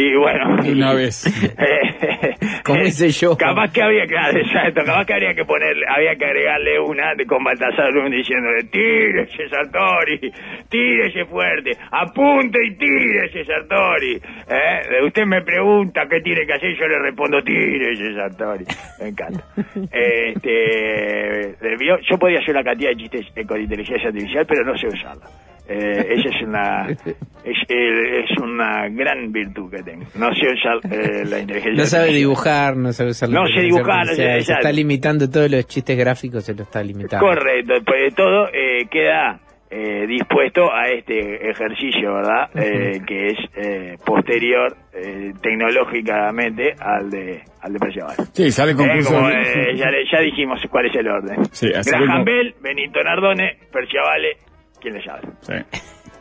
[0.01, 0.57] Y bueno.
[0.67, 1.29] Una vez.
[2.65, 3.37] Como hice yo.
[3.37, 7.27] Capaz que había, claro, exacto, capaz que habría que ponerle, había que agregarle una de
[7.27, 10.31] con Baltasar diciéndole, tírese, Sartori,
[10.69, 14.15] tírese fuerte, apunte y tírese, Sartori.
[14.15, 15.05] ¿Eh?
[15.05, 18.65] Usted me pregunta qué tiene que hacer, yo le respondo, tírese, Sartori.
[18.99, 19.43] Me encanta.
[19.97, 21.97] Este, ¿vio?
[22.09, 25.25] yo podía hacer una cantidad de chistes eh, con inteligencia artificial, pero no sé usarla.
[25.69, 26.87] Eh, esa es una
[27.43, 30.05] es, eh, es una gran virtud que tengo.
[30.15, 33.59] No sé usar eh, la inteligencia No sabe dibujar, no sabe usar la No sé
[33.61, 37.25] dibujar, no sé- artificial, Se está limitando todos los chistes gráficos, se lo está limitando.
[37.25, 39.39] Correcto, después de todo eh, queda
[39.69, 42.49] eh, dispuesto a este ejercicio, ¿verdad?
[42.55, 48.15] Eh, que es eh, posterior eh, tecnológicamente al de al de Percival.
[48.33, 49.13] Sí, sale Eh, concurso.
[49.13, 51.45] como, eh, ya, ya dijimos cuál es el orden.
[51.51, 54.37] Sí, Graham como- Bell, Benito Nardone, Perciavale,
[54.81, 55.21] ¿quién le sabe?
[55.41, 55.53] Sí.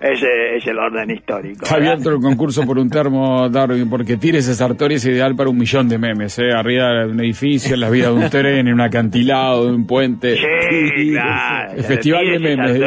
[0.01, 1.65] Ese es el orden histórico.
[1.65, 5.57] Está abierto el concurso por un termo, Darwin, porque tires Sartori es ideal para un
[5.59, 6.53] millón de memes, ¿eh?
[6.53, 9.87] Arriba de un edificio, en la vida de un tren, en un acantilado, de un
[9.87, 10.37] puente.
[10.37, 11.73] Sí, claro.
[11.77, 12.79] El festival de memes.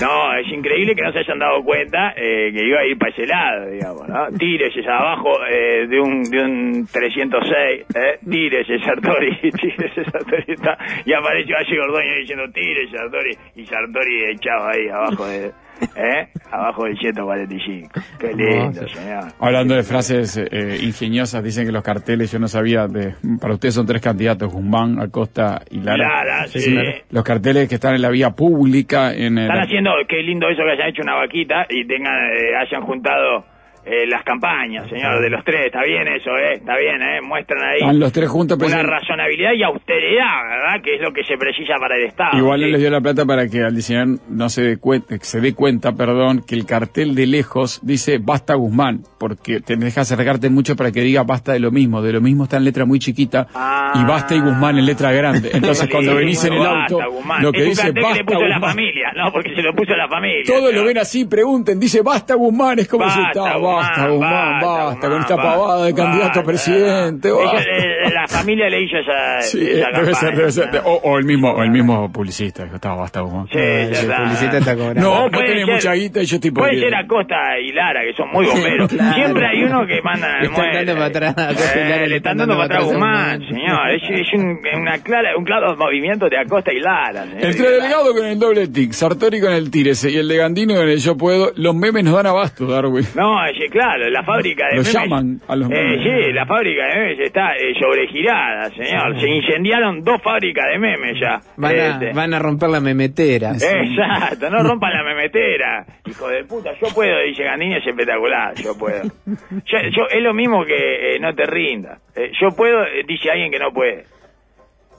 [0.00, 3.12] No, es increíble que no se hayan dado cuenta eh, que iba a ir para
[3.12, 4.26] ese lado, digamos, ¿no?
[4.38, 8.18] Tires abajo eh, de un de un 306, ¿eh?
[8.28, 10.44] Tires Sartori, tires Sartori.
[10.48, 15.50] está- y apareció allí Gordoño diciendo tires Sartori, y Sartori echado ahí abajo de...
[15.96, 16.28] ¿Eh?
[16.50, 17.88] Abajo del 145.
[18.18, 18.88] Qué lindo, Hermoso.
[18.88, 19.24] señor.
[19.38, 23.74] Hablando de frases eh, ingeniosas, dicen que los carteles, yo no sabía, de, para ustedes
[23.74, 26.24] son tres candidatos, Guzmán, Acosta y Lara.
[26.24, 26.74] Lara, sí.
[27.10, 29.44] Los carteles que están en la vía pública, en el...
[29.44, 33.44] Están haciendo, qué lindo eso que hayan hecho una vaquita y tengan, eh, hayan juntado
[33.86, 35.66] eh, las campañas, señor, de los tres.
[35.66, 36.54] Está bien eso, ¿eh?
[36.54, 37.20] Está bien, ¿eh?
[37.22, 40.82] Muestran ahí Están los tres juntos, una razonabilidad y austeridad, ¿verdad?
[40.82, 42.36] Que es lo que se precisa para el Estado.
[42.38, 45.40] Igual no les dio la plata para que al diseñador no se dé cuenta, se
[45.40, 50.48] dé cuenta, perdón, que el cartel de lejos dice basta Guzmán, porque te deja acercarte
[50.50, 52.00] mucho para que diga basta de lo mismo.
[52.02, 53.92] De lo mismo está en letra muy chiquita Ah.
[53.94, 55.50] y basta y Guzmán en letra grande.
[55.54, 58.24] Entonces cuando venís en el auto, basta, lo que es dice cartel que le basta
[58.24, 58.70] puso la Guzmán.
[58.70, 60.42] familia, no, porque se lo puso la familia.
[60.46, 64.08] Todos lo ven así, pregunten, dice basta Guzmán, es como si Basta, está, Guzmán, basta
[64.08, 67.28] Guzmán, basta, basta, con esta pavada de candidato a presidente.
[67.28, 70.72] Ella, eh, la familia le hizo esa, Sí, esa debe ser, debe ser.
[70.74, 70.80] ¿no?
[70.84, 73.46] O, o el mismo, o el mismo publicista estaba basta Guzmán.
[73.52, 74.16] Sí, el ya está.
[74.18, 75.00] publicista está cobrando.
[75.00, 76.88] No, vos puede tenés ser- mucha guita y yo estoy Puede podrido.
[76.88, 78.88] ser Acosta y Lara, que son muy bomberos.
[78.92, 79.14] Claro.
[79.14, 82.16] Siempre hay uno que manda Le están dando para atrás, Acosta y Lara Eh, le
[82.16, 83.90] están dando para atrás a Guzmán, señor.
[83.90, 87.24] Es, es un, una clara, un claro movimiento de Acosta y Lara.
[87.24, 87.44] señor.
[87.44, 90.88] Entre Delgado con el doble tic, Sartori con el tírese y el de Gandino con
[90.88, 93.06] el yo puedo, los memes nos dan abasto, Darwin.
[93.14, 94.92] No, es claro, la fábrica de Lo memes...
[94.92, 96.00] llaman a los Eh, memes.
[96.02, 99.20] sí, la fábrica de memes está eh, sobregirada, señor.
[99.20, 101.40] Se incendiaron dos fábricas de memes ya.
[101.56, 102.12] Van a, Este.
[102.12, 103.52] van a romper la memetera.
[103.52, 105.84] Exacto, no rompan la memetera.
[106.06, 109.02] Hijo de puta, yo puedo, dice Gandini, es espectacular, yo puedo.
[109.24, 111.98] Yo, yo- es lo mismo que eh, no te rinda.
[112.16, 114.04] Eh, yo puedo, dice alguien que no puede.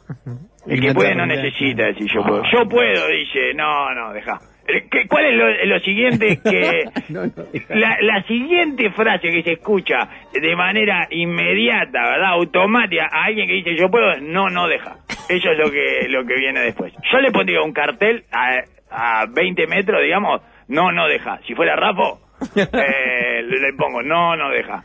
[0.68, 1.44] El que puede no rindas.
[1.44, 2.44] necesita decir yo puedo.
[2.52, 4.40] Yo puedo, dice, no, no, deja.
[4.68, 6.84] Eh, ¿qué- ¿Cuál es lo, lo siguiente que...
[7.10, 7.76] No, no, deja.
[7.76, 12.30] La, la siguiente frase que se escucha de manera inmediata, ¿verdad?
[12.34, 14.98] Automática a alguien que dice yo puedo, no, no deja.
[15.30, 16.94] Eso es lo que, lo que viene después.
[17.12, 21.40] Yo le pondría un cartel a, a 20 metros, digamos, no, no deja.
[21.46, 22.20] Si fuera Rafo,
[22.56, 24.82] eh, le, pongo, no, no deja.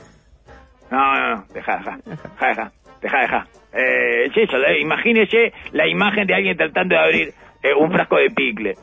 [0.91, 3.47] No, no, no, deja, deja, deja, deja, deja, deja.
[3.73, 7.29] Eh, es eso, eh, imagínese la imagen de alguien tratando de abrir
[7.63, 8.75] eh, un frasco de picle.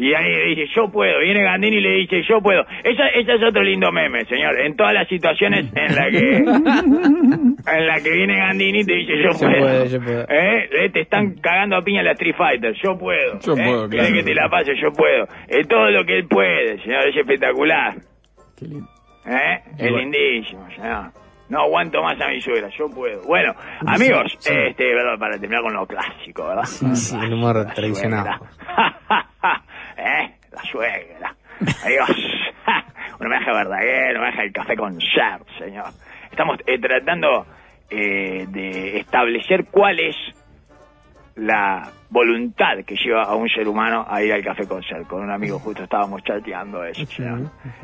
[0.00, 1.18] Y ahí le dice, yo puedo.
[1.18, 2.62] Viene Gandini y le dice, yo puedo.
[2.84, 4.60] Esa, esa es otro lindo meme, señor.
[4.60, 6.36] En todas las situaciones en la que
[7.76, 9.58] en la que viene Gandini te dice, yo, Yo puedo.
[9.58, 10.22] puedo, yo puedo.
[10.28, 10.68] ¿Eh?
[10.84, 12.74] Eh, Te están cagando a piña la Street Fighter.
[12.80, 13.40] Yo puedo.
[13.40, 13.64] Yo ¿Eh?
[13.66, 14.22] puedo, ¿Querés claro.
[14.22, 14.72] que te la pase?
[14.80, 15.24] Yo puedo.
[15.48, 17.08] Es todo lo que él puede, señor.
[17.08, 17.94] Es espectacular.
[18.56, 18.86] Qué lindo.
[19.26, 19.58] ¿Eh?
[19.78, 21.10] Es lindísimo, señor.
[21.48, 23.22] No aguanto más a mi suegra, yo puedo.
[23.26, 23.52] Bueno,
[23.86, 26.64] amigos, este, verdad, para terminar con lo clásico, ¿verdad?
[26.64, 28.26] sí, el humor tradicional.
[29.98, 30.34] ¿Eh?
[30.52, 31.34] La suegra.
[31.84, 32.08] Adiós.
[33.20, 35.86] un homenaje a Verdaguer, un homenaje al café con Ser, señor.
[36.30, 37.46] Estamos eh, tratando
[37.90, 40.16] eh, de establecer cuál es
[41.34, 45.02] la voluntad que lleva a un ser humano a ir al café con ser.
[45.02, 47.02] Con un amigo justo estábamos chateando eso.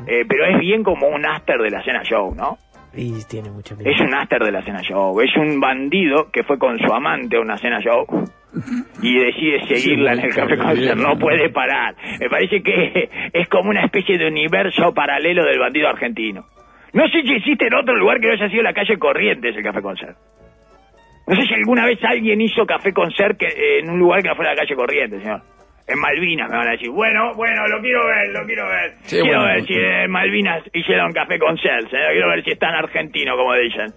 [0.07, 2.57] Eh, pero es bien como un after de la cena show, ¿no?
[2.93, 5.19] Y tiene mucha Es un after de la cena show.
[5.19, 8.05] Es un bandido que fue con su amante a una cena show
[9.01, 11.01] y decide seguirla en el café con.
[11.01, 11.95] No puede parar.
[12.19, 16.45] Me parece que es como una especie de universo paralelo del bandido argentino.
[16.93, 19.63] No sé si existe en otro lugar que no haya sido la calle Corrientes el
[19.63, 20.15] café con ser.
[21.27, 24.21] No sé si alguna vez alguien hizo café con ser que, eh, en un lugar
[24.21, 25.41] que no fuera la calle Corrientes, señor.
[25.87, 28.93] En Malvinas me van a decir, bueno, bueno, lo quiero ver, lo quiero ver.
[29.01, 32.11] Sí, quiero bueno, ver si en Malvinas hicieron café con cel, señor.
[32.11, 33.93] Quiero ver si es tan argentino como dicen.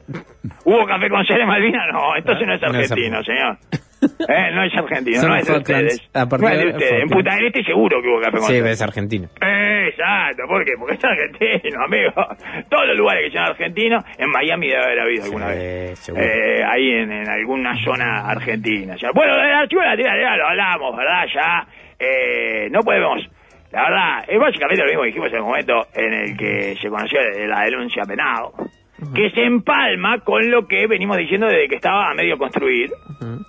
[0.64, 1.86] ¿Hubo café con cel en Malvinas?
[1.92, 3.56] No, entonces no es No es argentino, señor.
[4.28, 5.94] Eh, no es argentino, Son no es de Falklands.
[5.94, 6.11] ustedes.
[6.14, 7.03] A partir No es de ustedes.
[7.03, 7.09] En.
[7.09, 9.28] Punta del Este seguro que hubo café con Sí, es argentino.
[9.40, 10.72] Eh, exacto, ¿por qué?
[10.78, 12.12] Porque es argentino, amigo.
[12.70, 16.09] Todos los lugares que sean argentinos, en Miami debe haber habido alguna Sí, vez.
[16.16, 18.94] Eh, ahí en, en alguna zona argentina.
[18.96, 19.11] Ya.
[19.14, 21.24] Bueno, del archivo de la tira, ya lo hablamos, ¿verdad?
[21.34, 21.66] Ya
[21.99, 23.28] eh, no podemos.
[23.72, 26.88] La verdad, es básicamente lo mismo que dijimos en el momento en el que se
[26.88, 27.18] conoció
[27.49, 28.44] la denuncia penal,
[29.14, 32.90] que se empalma con lo que venimos diciendo desde que estaba a medio construir,
[33.20, 33.44] Ujú.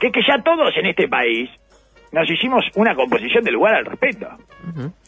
[0.00, 1.50] Que es que ya todos en este país
[2.12, 4.28] nos hicimos una composición del lugar al respecto.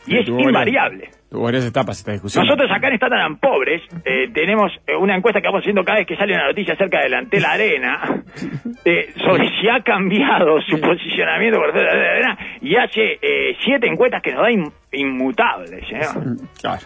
[0.09, 1.11] Y es Tuvo varias- invariable.
[1.31, 2.45] Tuvo varias etapas esta discusión.
[2.45, 5.99] Nosotros acá en Está tan pobres eh, tenemos eh, una encuesta que vamos haciendo cada
[5.99, 8.01] vez que sale una noticia acerca del Antel Arena
[8.85, 14.21] eh, sobre si ha cambiado su posicionamiento por la Arena y hace eh, siete encuestas
[14.23, 15.87] que nos da in- inmutables.
[15.89, 16.37] señor.
[16.61, 16.83] Claro.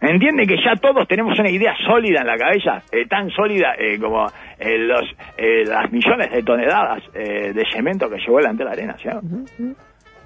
[0.00, 3.98] Entiende que ya todos tenemos una idea sólida en la cabeza, eh, tan sólida eh,
[3.98, 4.26] como
[4.58, 5.02] eh, los
[5.36, 8.96] eh, las millones de toneladas eh, de cemento que llevó el Antel Arena.
[8.96, 9.22] señor.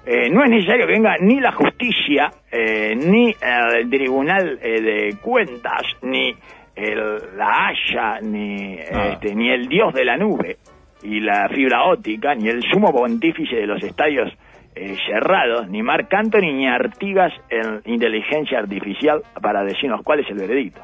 [0.05, 5.15] Eh, no es necesario que venga ni la justicia, eh, ni el Tribunal eh, de
[5.21, 6.35] Cuentas, ni
[6.75, 9.09] el- la Haya, ni, Ah.
[9.13, 10.57] este, ni el Dios de la nube
[11.03, 14.31] y la fibra óptica, ni el sumo pontífice de los estadios
[14.75, 20.37] eh, cerrados, ni Marc Anthony, ni Artigas en inteligencia artificial para decirnos cuál es el
[20.37, 20.81] veredicto.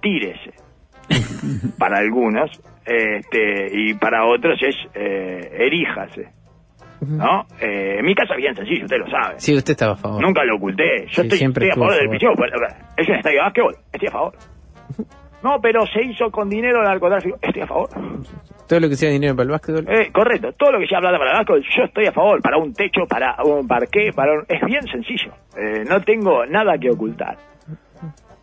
[0.00, 0.52] Tírese.
[1.78, 2.50] para algunos,
[2.84, 6.28] este, y para otros es eh, eríjase.
[7.00, 7.46] ¿No?
[7.60, 9.34] Eh, en mi caso es bien sencillo, usted lo sabe.
[9.38, 10.22] Sí, usted estaba a favor.
[10.22, 11.06] Nunca lo oculté.
[11.08, 12.66] Yo Sí, estoy, siempre estoy a favor del pero,
[12.96, 13.76] Es un estadio de básquetbol.
[13.92, 14.34] Estoy a favor.
[15.42, 17.38] No, pero se hizo con dinero el narcotráfico.
[17.40, 17.88] Estoy a favor.
[18.68, 19.86] Todo lo que sea dinero para el básquetbol.
[19.88, 20.52] Eh, correcto.
[20.54, 22.42] Todo lo que sea plata para el básquetbol, yo estoy a favor.
[22.42, 24.44] Para un techo, para un parqué, para un...
[24.48, 25.32] Es bien sencillo.
[25.56, 27.36] Eh, no tengo nada que ocultar.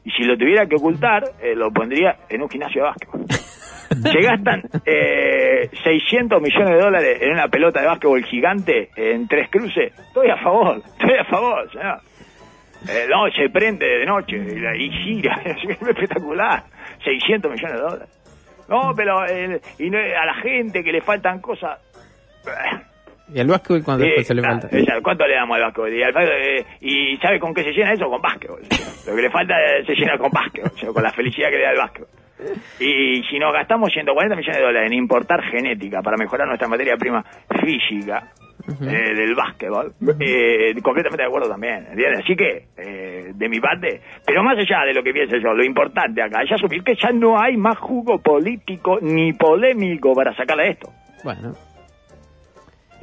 [0.06, 3.26] Y si lo tuviera que ocultar, eh, lo pondría en un gimnasio de básquetbol.
[4.12, 9.50] Se gastan eh, 600 millones de dólares en una pelota de básquetbol gigante en tres
[9.52, 9.94] cruces.
[10.08, 12.00] Estoy a favor, estoy a favor, señor.
[12.90, 16.64] Eh, no, se prende de noche y, la- y gira, es espectacular.
[17.04, 18.10] 600 millones de dólares.
[18.70, 21.80] No, pero eh, y no- a la gente que le faltan cosas.
[23.34, 25.02] Y al básquetbol cuando Eh, se le nada, falta.
[25.02, 25.94] ¿Cuánto le damos al básquetbol?
[25.94, 28.10] Y, al- eh, ¿Y sabe con qué se llena eso?
[28.10, 28.62] Con básquetbol.
[29.08, 31.58] Lo que le falta eh, se llena con básquetbol, o sea, con la felicidad que
[31.58, 32.10] le da el básquetbol.
[32.80, 36.98] Y si nos gastamos 140 millones de dólares en importar genética para mejorar nuestra materia
[36.98, 37.24] prima
[37.62, 38.32] física
[38.68, 41.86] eh, del básquetbol, eh, completamente de acuerdo también.
[41.90, 42.22] ¿entiendes?
[42.24, 45.64] Así que, eh, de mi parte, pero más allá de lo que piense yo, lo
[45.64, 50.72] importante acá es asumir que ya no hay más jugo político ni polémico para sacarle
[50.72, 50.90] esto
[51.24, 51.54] Bueno,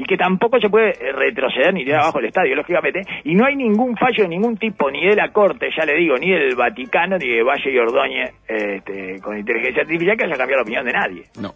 [0.00, 3.44] y que tampoco se puede eh, retroceder ni tirar abajo el estadio, lógicamente, y no
[3.44, 6.56] hay ningún fallo de ningún tipo, ni de la Corte, ya le digo, ni del
[6.56, 10.86] Vaticano, ni de Valle y Ordóñez, este, con inteligencia artificial, que haya cambiado la opinión
[10.86, 11.24] de nadie.
[11.38, 11.52] No.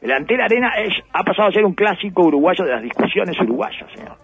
[0.00, 3.90] El Antel Arena es, ha pasado a ser un clásico uruguayo de las discusiones uruguayas,
[3.94, 4.16] señor,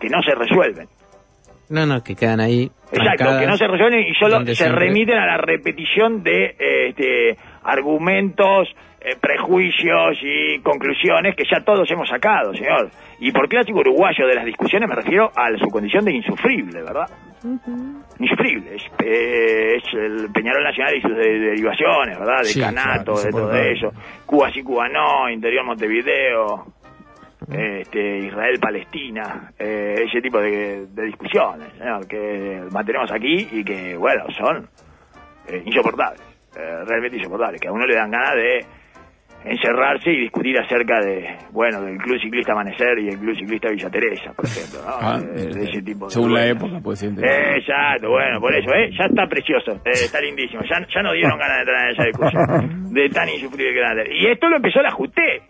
[0.00, 0.88] que no se resuelven.
[1.70, 2.70] No, no, que quedan ahí.
[2.92, 6.88] Exacto, que no se resuelven y solo se siempre- remiten a la repetición de eh,
[6.88, 8.68] este, argumentos,
[9.00, 12.90] eh, prejuicios y conclusiones que ya todos hemos sacado, señor.
[13.18, 17.08] Y por clásico uruguayo de las discusiones me refiero a su condición de insufrible, ¿verdad?
[18.18, 18.76] Insufrible.
[18.76, 22.38] Es, eh, es el Peñarol Nacional y sus de- derivaciones, ¿verdad?
[22.40, 23.92] De Sí, Canato, claro, de todo eso.
[24.26, 26.66] Cuba sí, Cuba no, Interior Montevideo,
[27.50, 31.68] este, Israel-Palestina, eh, ese tipo de, de discusiones
[32.08, 34.68] que mantenemos aquí y que, bueno, son
[35.48, 36.22] eh, insoportables,
[36.56, 38.66] eh, realmente insoportables, que a uno le dan ganas de
[39.44, 43.90] encerrarse y discutir acerca de, bueno, del Club Ciclista Amanecer y el Club Ciclista Villa
[43.90, 44.94] Teresa, por ejemplo, ¿no?
[45.00, 47.56] Ah, de, de ese tipo de según la época puede ser Eh.
[47.58, 48.90] Exacto, bueno, por eso, ¿eh?
[48.96, 50.62] Ya está precioso, eh, está lindísimo.
[50.62, 53.94] Ya, ya no dieron ganas de entrar en esa discusión de tan insufrible que era.
[54.08, 55.42] Y esto lo empezó la Juté.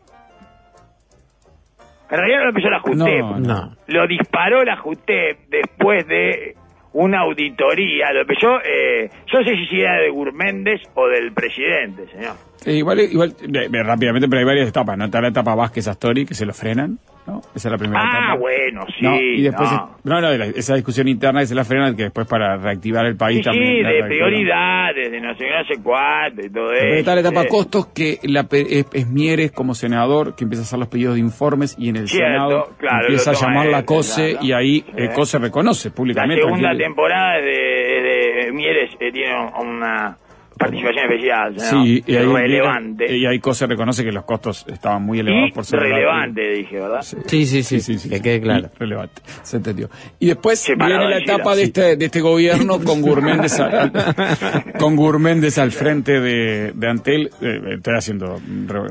[2.13, 2.83] En realidad no lo empezó la.
[2.95, 3.77] No, No.
[3.87, 6.55] Lo disparó la Juté después de
[6.93, 8.13] una auditoría.
[8.13, 12.35] Lo empezó, eh, yo no sé si era de Gurméndez o del presidente, señor.
[12.67, 14.97] Eh, igual, igual eh, eh, rápidamente, pero hay varias etapas.
[14.99, 15.05] ¿no?
[15.07, 17.41] Está la etapa Vázquez Astori, que se lo frenan, ¿no?
[17.55, 18.41] Esa es la primera Ah, etapa.
[18.41, 19.05] bueno, sí.
[19.05, 19.97] No, y después, no.
[20.05, 23.07] no, no, de la- esa discusión interna que se la frenan, que después para reactivar
[23.07, 23.67] el país Sí, también.
[23.77, 26.99] sí, la de prioridades, de no sé, no sé cuánto y todo Pero eso.
[26.99, 30.79] está la etapa costos que la, es, es Mieres como senador que empieza a hacer
[30.79, 34.39] los pedidos de informes y en el Cierto, Senado claro, empieza a llamar la COSE
[34.41, 34.93] y ahí Sí.
[34.97, 36.43] el COSE reconoce La públicamente.
[36.43, 40.17] segunda Quiere- temporada de, de Mieres eh, tiene una
[40.63, 41.85] participación especial, ¿no?
[41.85, 43.17] Sí, y hay, relevante.
[43.17, 46.81] y hay cosas, reconoce que los costos estaban muy elevados y por ser relevante, dije,
[46.81, 47.03] ¿verdad?
[47.03, 48.71] Sí, sí, sí, que quede claro.
[48.75, 49.89] Y relevante, se entendió.
[50.19, 51.69] Y después Separado viene la etapa de sí.
[51.69, 53.93] este, de este gobierno con Gurméndez al,
[54.79, 58.41] con Gurméndez al frente de, de Antel, eh, estoy haciendo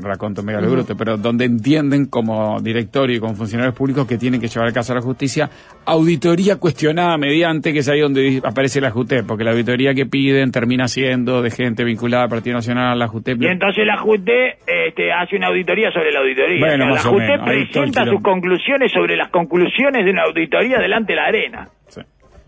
[0.02, 4.48] raconto mega bruto, pero donde entienden como directorio y como funcionarios públicos que tienen que
[4.48, 5.50] llevar el caso a la justicia,
[5.84, 10.50] auditoría cuestionada mediante, que es ahí donde aparece la JUTEP, porque la auditoría que piden
[10.50, 13.42] termina siendo de gente vinculada al Partido Nacional, la JUTEP.
[13.42, 16.60] Y entonces la JUTE este, hace una auditoría sobre la auditoría.
[16.60, 20.10] Bueno, la o JUTE menos, ahí todo el presenta sus conclusiones sobre las conclusiones de
[20.10, 21.68] una auditoría delante de la arena.
[21.88, 22.00] Sí.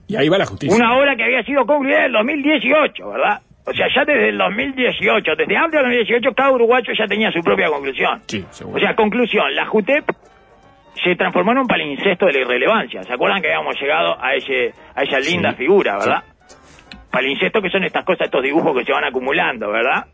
[0.08, 0.74] Y ahí va la justicia.
[0.76, 3.40] Una obra que había sido concluida en el 2018, ¿verdad?
[3.66, 7.40] O sea, ya desde el 2018, desde antes del 2018, cada uruguayo ya tenía su
[7.40, 8.20] propia conclusión.
[8.26, 8.76] Sí, seguro.
[8.76, 10.04] O sea, conclusión, la JUTEP
[11.02, 13.02] se transformó en un palincesto de la irrelevancia.
[13.02, 15.56] ¿Se acuerdan que habíamos llegado a ese a esa linda Sí.
[15.56, 16.22] figura, verdad?
[17.14, 20.06] Palincesto que son estas cosas, estos dibujos que se van acumulando, ¿verdad?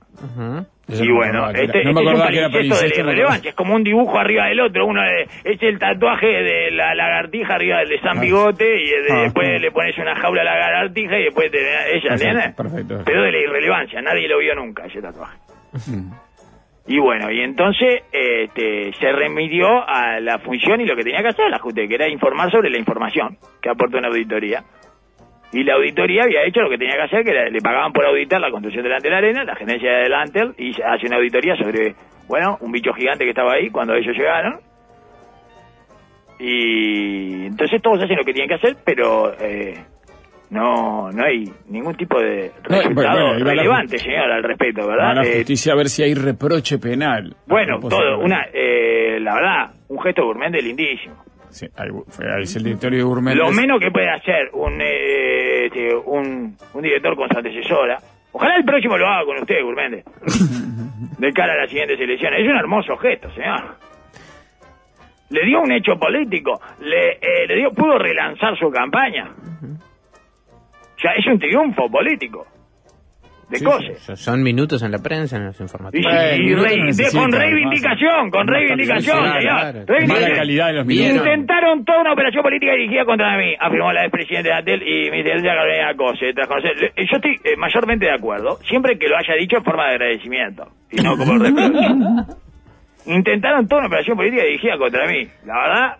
[0.88, 3.50] Y bueno, este, no este es un palincesto de irrelevancia.
[3.50, 4.84] Es como un dibujo arriba del otro.
[4.86, 8.20] Uno de- es el tatuaje de la lagartija arriba del de San Ah.
[8.20, 9.58] Bigote y de- Ah, después ah.
[9.58, 12.54] le pones una jaula a la lagartija y después te, ella, Perfecto, ¿entiendes?
[12.54, 13.02] perfecto.
[13.06, 14.02] Pero de la irrelevancia.
[14.02, 15.38] Nadie lo vio nunca ese tatuaje.
[15.86, 16.10] Mm.
[16.88, 21.28] Y bueno, y entonces este, se remitió a la función y lo que tenía que
[21.28, 24.64] hacer la JUTE, que era informar sobre la información que aportó una auditoría.
[25.52, 28.40] Y la auditoría había hecho lo que tenía que hacer, que le pagaban por auditar
[28.40, 31.94] la construcción delante de la arena, la gerencia de y hace una auditoría sobre,
[32.28, 34.60] bueno, un bicho gigante que estaba ahí cuando ellos llegaron.
[36.38, 39.74] Y entonces todos hacen lo que tienen que hacer, pero eh,
[40.50, 45.10] no no hay ningún tipo de No, resultado bueno, la relevante, señor, al respecto, ¿verdad?
[45.10, 47.34] a la Eh, justicia a ver si hay reproche penal.
[47.46, 51.16] bueno, todo, una, eh, la verdad, un gesto gourmet lindísimo.
[51.50, 51.88] Sí, ahí,
[52.34, 53.34] ahí es el directorio de.
[53.34, 57.98] Lo menos que puede hacer un, eh, este, un, un director con su antecesora,
[58.32, 60.04] ojalá el próximo lo haga con usted, Gourméndez,
[61.18, 62.40] de cara a las siguientes elecciones.
[62.40, 63.76] Es un hermoso gesto, señor.
[65.30, 69.30] Le dio un hecho político, le, eh, le dio, pudo relanzar su campaña.
[69.30, 72.46] O sea, es un triunfo político.
[73.50, 73.98] De Sí, cosas.
[73.98, 76.06] sí, Son minutos en la prensa, en los informativos.
[76.06, 79.42] Y de- con reivindicación, con reivindicación, calidad, señor.
[79.42, 79.84] claro.
[79.86, 80.22] Reivindicación.
[80.30, 81.16] Mala calidad de los minutos.
[81.16, 85.22] Intentaron toda una operación política dirigida contra mí, afirmó la expresidenta de Antel y mi
[85.24, 86.32] licencia Carolina Cose.
[86.32, 90.68] Yo estoy eh, mayormente de acuerdo, siempre que lo haya dicho en forma de agradecimiento
[90.92, 91.34] y no como.
[93.06, 95.26] Intentaron toda una operación política dirigida contra mí.
[95.46, 95.96] La verdad,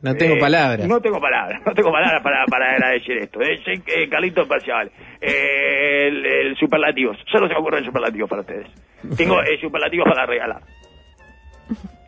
[0.00, 0.86] No tengo eh, palabras.
[0.86, 3.40] No tengo palabras, no tengo palabras para, para agradecer esto.
[3.42, 4.90] Eh, eh, Carlito Parcial.
[5.20, 7.12] Eh, el, el superlativo.
[7.30, 8.68] Solo se me ocurren superlativos para ustedes.
[9.16, 10.62] Tengo eh, superlativos para regalar.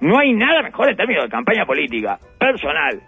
[0.00, 3.00] No hay nada mejor en términos de campaña política, personal,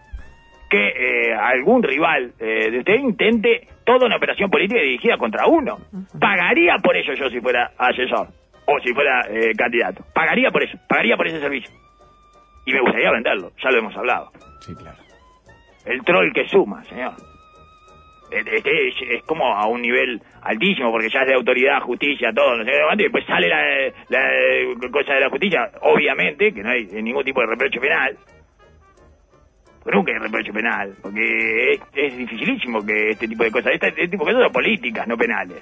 [0.69, 5.79] que eh, algún rival eh, de usted intente toda una operación política dirigida contra uno.
[6.19, 8.29] Pagaría por eso yo si fuera asesor
[8.67, 10.05] o si fuera eh, candidato.
[10.15, 11.71] Pagaría por eso, pagaría por ese servicio.
[12.65, 14.31] Y me gustaría venderlo, ya lo hemos hablado.
[14.61, 14.99] Sí, claro.
[15.85, 17.13] El troll que suma, señor.
[18.31, 22.33] Es, es- es- es como a un nivel altísimo, porque ya es de autoridad, justicia,
[22.35, 23.63] todo, no sé qué, y después sale la,
[24.09, 28.17] la cosa de la justicia, obviamente, que no hay ningún tipo de reproche penal.
[29.85, 33.89] Pero nunca hay reproche penal, porque es, es dificilísimo que este tipo de cosas, este,
[33.89, 35.61] este tipo de cosas son políticas, no penales.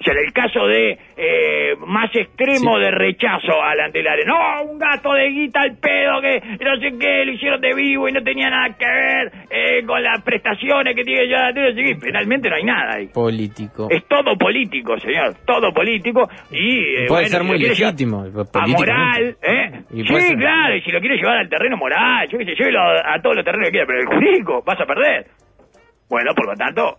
[0.00, 4.78] O sea, en el caso de eh, más extremo de rechazo al antelario, no, un
[4.78, 8.22] gasto de guita al pedo que no sé qué, lo hicieron de vivo y no
[8.22, 11.96] tenía nada que ver eh, con las prestaciones que tiene ya, no sé qué.
[12.00, 13.06] penalmente no hay nada ahí.
[13.08, 13.88] Político.
[13.90, 16.78] Es todo político, señor, todo político y...
[16.78, 18.24] eh, Puede bueno, ser si muy legítimo,
[18.54, 19.82] A moral, ¿eh?
[19.92, 22.54] Y sí, ser- claro, y si lo quiere llevar al terreno moral, yo qué sé,
[22.54, 25.26] llévelo a todos los terrenos que quiera, pero el jurídico vas a perder.
[26.08, 26.96] Bueno, por lo tanto,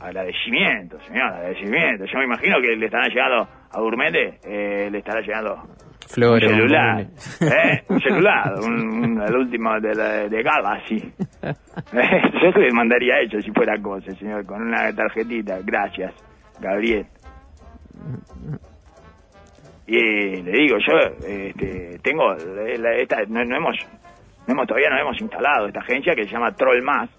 [0.00, 2.04] agradecimiento, señor, agradecimiento.
[2.06, 6.50] Yo me imagino que le estará llegando a Durmete, eh, le estará llegando un Flores.
[6.50, 7.42] celular, bombones.
[7.42, 7.84] ¿eh?
[7.88, 8.72] Un celular, un,
[9.04, 11.12] un- el último de, la, de Galaxy.
[11.42, 11.54] Eh,
[12.42, 15.58] Yo le mandaría eso si fuera cosa, señor, con una tarjetita.
[15.64, 16.12] Gracias,
[16.60, 17.06] Gabriel.
[19.86, 20.96] Y le digo, yo
[21.26, 23.76] este, tengo, eh, la- esta, no, no hemos,
[24.46, 27.10] no hemos, todavía no hemos instalado esta agencia que se llama Troll Más.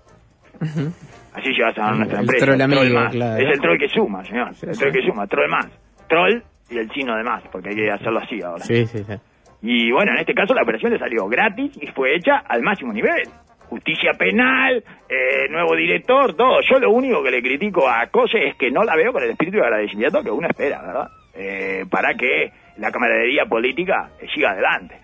[1.34, 2.46] Así llevas a nuestra El empresa.
[2.46, 3.12] troll amigo, Más.
[3.12, 3.42] claro.
[3.42, 4.50] Es el troll que suma, señor.
[4.62, 5.68] el troll que suma, Troll Más.
[6.10, 8.64] Troll y el chino de más, porque hay que hacerlo así ahora.
[8.64, 9.14] Sí, sí, sí.
[9.62, 12.92] Y bueno, en este caso la operación le salió gratis y fue hecha al máximo
[12.94, 13.24] nivel.
[13.70, 16.60] Justicia penal, eh, nuevo director, todo.
[16.70, 19.30] Yo lo único que le critico a Cose es que no la veo con el
[19.30, 21.08] espíritu de agradecimiento que uno espera, ¿verdad?
[21.34, 24.96] Eh, para que la camaradería política eh, siga adelante.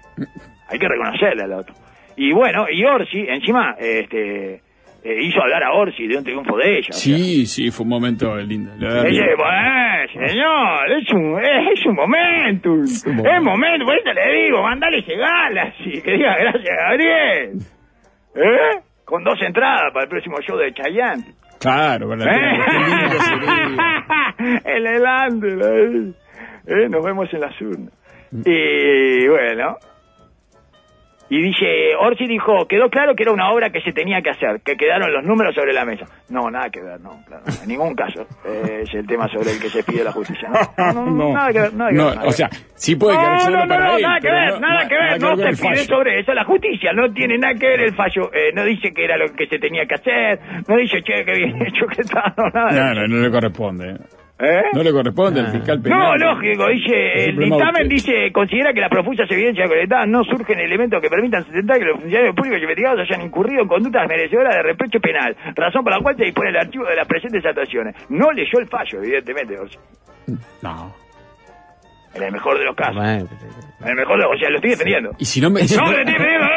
[0.69, 1.73] Hay que reconocerle al otro.
[2.17, 4.61] Y bueno, y Orsi, encima, este,
[5.09, 6.87] eh, hizo hablar a Orsi de un triunfo de ella.
[6.89, 7.17] o sea.
[7.17, 8.71] Sí, sí, fue un momento lindo.
[8.77, 9.09] la verdad.
[9.09, 13.41] Dice, bueno, señor, es un, es, es un momento, es un momento.
[13.41, 17.51] momento, por eso le digo, mandale llegarla, así, que diga gracias Gabriel.
[18.35, 18.79] ¿Eh?
[19.05, 21.23] Con dos entradas para el próximo show de Chayanne.
[21.59, 22.65] Claro, que sería.
[24.75, 26.13] el Elándel ahí.
[26.67, 27.93] Eh, Nos vemos en las urnas.
[28.45, 29.77] Y bueno.
[31.30, 34.61] Y dice, Orsi dijo, quedó claro que era una obra que se tenía que hacer,
[34.63, 36.05] que quedaron los números sobre la mesa.
[36.30, 39.59] No, nada que ver, no, claro, en ningún caso eh, es el tema sobre el
[39.59, 40.47] que se pide la justicia.
[40.49, 42.15] No, no, no, nada que ver, nada que No, ver.
[42.15, 42.59] nada que o sea, ver.
[42.75, 44.01] sí puede quedar no, solo no, no, para no, él.
[44.03, 46.34] nada que ver, no- nada que ver, nada no se pide sobre eso.
[46.34, 49.28] La justicia no tiene nada que ver el fallo, eh, no dice que era lo
[49.34, 52.93] que se tenía que hacer, no dice, che, que bien hecho que está, no, nada.
[52.93, 53.97] no, no le corresponde.
[54.39, 54.61] ¿Eh?
[54.73, 55.51] No le corresponde al Ah.
[55.51, 56.19] fiscal No, penal.
[56.19, 61.09] lógico, dice, el dictamen dice, considera que las profusas evidencias colectadas no surgen elementos que
[61.09, 64.99] permitan sustentar que los funcionarios públicos y investigados hayan incurrido en conductas merecedoras de reproche
[64.99, 67.95] penal, razón por la cual se dispone el archivo de las presentes actuaciones.
[68.09, 69.81] No leyó el fallo, evidentemente, o sea,
[70.61, 70.93] No.
[72.13, 72.95] en el mejor de los casos.
[72.95, 73.25] Bueno,
[73.81, 75.11] En el mejor de los, o sea, lo estoy defendiendo.
[75.17, 75.61] Y si no me...
[75.61, 76.47] No, lo estoy defendiendo,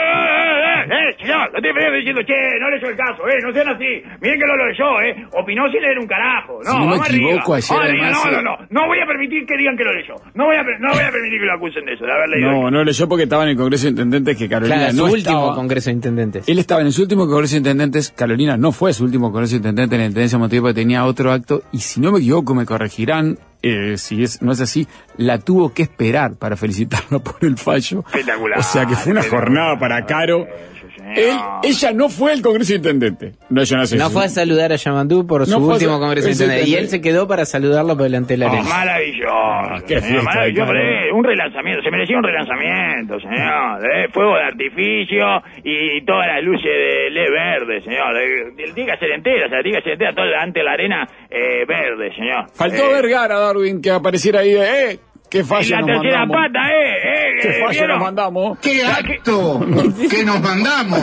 [0.91, 3.38] eh, eh, eh, eh, señor, lo estoy defendiendo diciendo, che, no leyó el caso, eh,
[3.43, 6.70] no sean así, miren que no lo leyó, eh, opinó sin leer un carajo, no,
[6.70, 9.47] Si no me equivoco, ayer arriba, además, no, no, eh, no, no voy a permitir
[9.47, 11.84] que digan que lo leyó, no voy a, no voy a permitir que lo acusen
[11.84, 12.51] de eso, de haber leído.
[12.51, 15.12] No, no leyó porque estaba en el Congreso de Intendentes que Carolina claro, no su
[15.14, 15.55] último estaba.
[15.55, 16.49] Congreso de Intendentes.
[16.49, 19.57] Él estaba en su último Congreso de Intendentes, Carolina no fue su último Congreso de
[19.59, 22.55] Intendentes en la Intendencia de Montevideo porque tenía otro acto, y si no me equivoco,
[22.55, 24.86] me corregirán, eh, si es, no es así,
[25.16, 28.01] la tuvo que esperar para felicitarlo por el fallo.
[28.07, 28.59] Espectacular.
[28.59, 30.47] O sea que fue una jornada para Caro.
[31.17, 33.33] Él, ella no fue el Congreso de Intendente.
[33.49, 35.99] No, ella no, sé No si- fue a saludar a Yamandú por su a último
[35.99, 36.69] Congreso de Intendentes.
[36.69, 36.91] Y él intendente.
[36.91, 38.69] se quedó para saludarlo por delante de la Oh, arena.
[38.69, 39.87] maravilloso.
[39.87, 43.91] qué señor, fiesta maravilloso, eh, un relanzamiento, se merecía un relanzamiento, señor.
[43.93, 48.17] eh, fuego de artificio y todas las luces de LED verde, señor.
[48.17, 52.47] eh, ser entera, o sea, ser entera, todo delante de la arena eh, verde, señor.
[52.55, 54.99] Faltó Eh, Vergara, Darwin, que apareciera ahí, eh,
[55.31, 56.37] qué y fallo la nos tercera mandamos.
[56.53, 57.89] pata, eh, eh, Qué eh, fallo ¿vieron?
[57.99, 58.59] nos mandamos.
[58.59, 59.61] ¡Qué acto
[60.11, 61.01] que nos mandamos!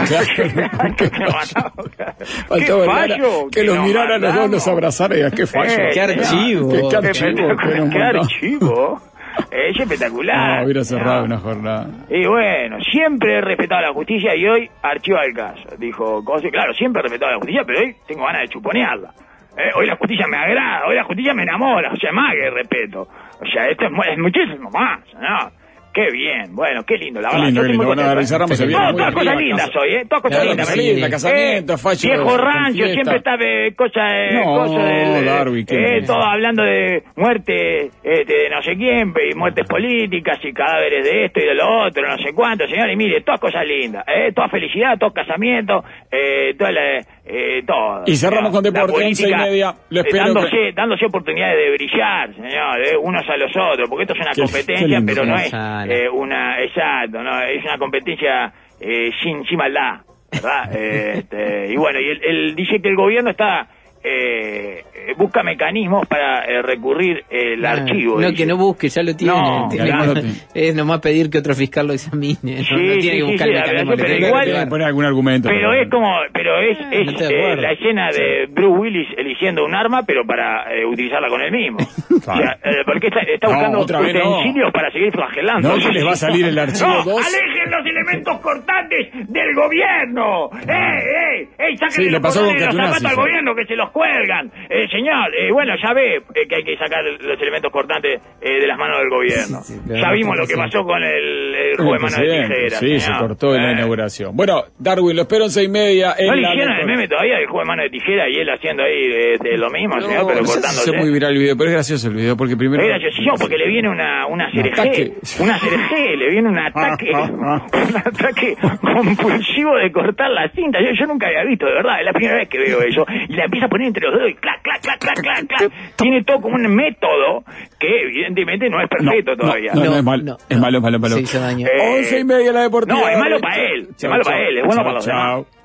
[0.98, 5.72] Qué fallo que los nos mirara a los dos, los abrazara qué fallo.
[5.72, 6.70] Eh, Qué archivo.
[6.90, 7.90] Qué, archivo.
[7.92, 9.02] qué archivo.
[9.52, 10.60] Es espectacular.
[10.62, 11.26] No, hubiera cerrado No.
[11.26, 11.88] una jornada.
[12.10, 15.62] Y bueno, siempre he respetado la justicia y hoy archiva el caso.
[15.78, 19.12] Dijo Cosi, claro, siempre he respetado la justicia, pero hoy tengo ganas de chuponearla.
[19.56, 22.50] Eh, hoy la justicia me agrada, hoy la justicia me enamora, o sea, más que
[22.50, 23.08] respeto.
[23.40, 25.52] O sea, esto es, es muchísimo más, ¿no?
[25.98, 27.46] Qué bien, bueno, qué lindo, la Qué verdad.
[27.48, 27.86] lindo, qué lindo.
[27.88, 28.68] Bueno, contento, David Ramos se ¿eh?
[28.68, 29.80] viene No, todas cosas lindas casa.
[29.80, 30.06] hoy, ¿eh?
[30.08, 30.66] Todas cosas Claro, lindas.
[30.68, 34.32] cosas me- lindas, casamiento, eh, fallo, Viejo rancho, siempre está eh, cosa de...
[34.34, 36.06] No, cosa del, ¿qué eh, es?
[36.06, 41.26] todo hablando de muerte este, de no sé quién, y muertes políticas y cadáveres de
[41.26, 44.32] esto y de lo otro, no sé cuánto, señor, y mire, todas cosas lindas, eh,
[44.36, 48.04] toda felicidad, todo casamiento, eh, toda la, eh, todo.
[48.06, 49.74] Y cerramos con deporte, once y media.
[49.90, 53.90] Lo eh, espero dándose, que- dándose oportunidades de brillar, señor, eh, unos a los otros,
[53.90, 55.54] porque esto es una Qué- competencia, qué lindo, pero no es
[55.90, 60.72] eh, una, exacto, no, es una competencia eh, sin, sin maldad, ¿verdad?
[60.78, 63.68] Eh, este, y bueno, y él, él dice que el gobierno está
[64.04, 68.16] eh, eh, busca mecanismos para eh, recurrir el Ah, archivo.
[68.20, 68.36] No, dice.
[68.36, 69.34] que no busque, ya lo tiene.
[69.34, 70.06] No, Tiene- claro.
[70.06, 70.30] lo tiene.
[70.54, 72.38] Es nomás pedir que otro fiscal lo examine.
[72.42, 73.94] No, Sí, no tiene sí, que sí, buscar sí, el mecanismo.
[73.98, 74.70] pero igual- activar.
[74.70, 75.50] poner algún argumento.
[75.50, 79.08] Pero es como, pero es, es no estoy de eh, la escena de Bruce Willis
[79.18, 81.78] eligiendo un arma, pero para eh, utilizarla con él mismo.
[82.18, 85.70] O sea, eh, porque está, está buscando utensilios para seguir flagelando.
[85.70, 87.26] No, que les va a salir el archivo No, 2.
[87.26, 90.50] alejen los elementos cortantes del gobierno.
[90.68, 91.48] ¡Eh, eh!
[91.58, 93.66] ¡Eh, saquen Sí, le los pasó con cordones de los Catunazzi, zapatos al gobierno que
[93.66, 94.52] se los cuelgan!
[94.70, 98.60] Eh, señor, eh, bueno, ya ve eh, que hay que sacar los elementos cortantes eh,
[98.62, 99.62] de las manos del gobierno.
[99.64, 102.42] Sí, sí, sí, ya vimos lo que pasó con el, el juego de mano de
[102.42, 102.78] tijera.
[102.80, 103.74] Sí, se cortó en la Eh.
[103.74, 104.36] inauguración.
[104.36, 106.14] Bueno, Darwin, lo espero en seis y media.
[106.18, 108.36] En ¿No le la hicieron el meme todavía del juego de mano de tijera y
[108.36, 109.08] él haciendo ahí
[109.42, 110.92] de lo mismo, señor, pero no cortándose?
[110.92, 112.82] se muy viral el video, pero es gracioso el video porque primero.
[112.84, 115.14] Es graciosísimo porque le viene una, una ataque.
[115.24, 120.80] cereje, una cereje, le viene un ataque, un ataque compulsivo de cortar la cinta.
[120.82, 123.06] Yo, yo nunca había visto, de verdad, es la primera vez que veo eso.
[123.30, 125.72] Y la empieza a entre los dedos y clac, clac, clac, clac, clac, clac.
[125.96, 127.44] Tiene todo como un método
[127.80, 129.74] que evidentemente no es perfecto no, todavía.
[129.74, 130.24] No, no, No, es malo.
[130.24, 131.16] no, es malo, es malo, es malo.
[131.16, 131.68] Se hizo daño.
[131.68, 133.00] Eh, Once y media la deportiva.
[133.00, 135.46] no, es malo para él, es malo para él, es bueno para los chao.
[135.46, 135.58] demás.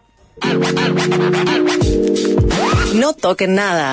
[2.94, 3.90] No toquen nada.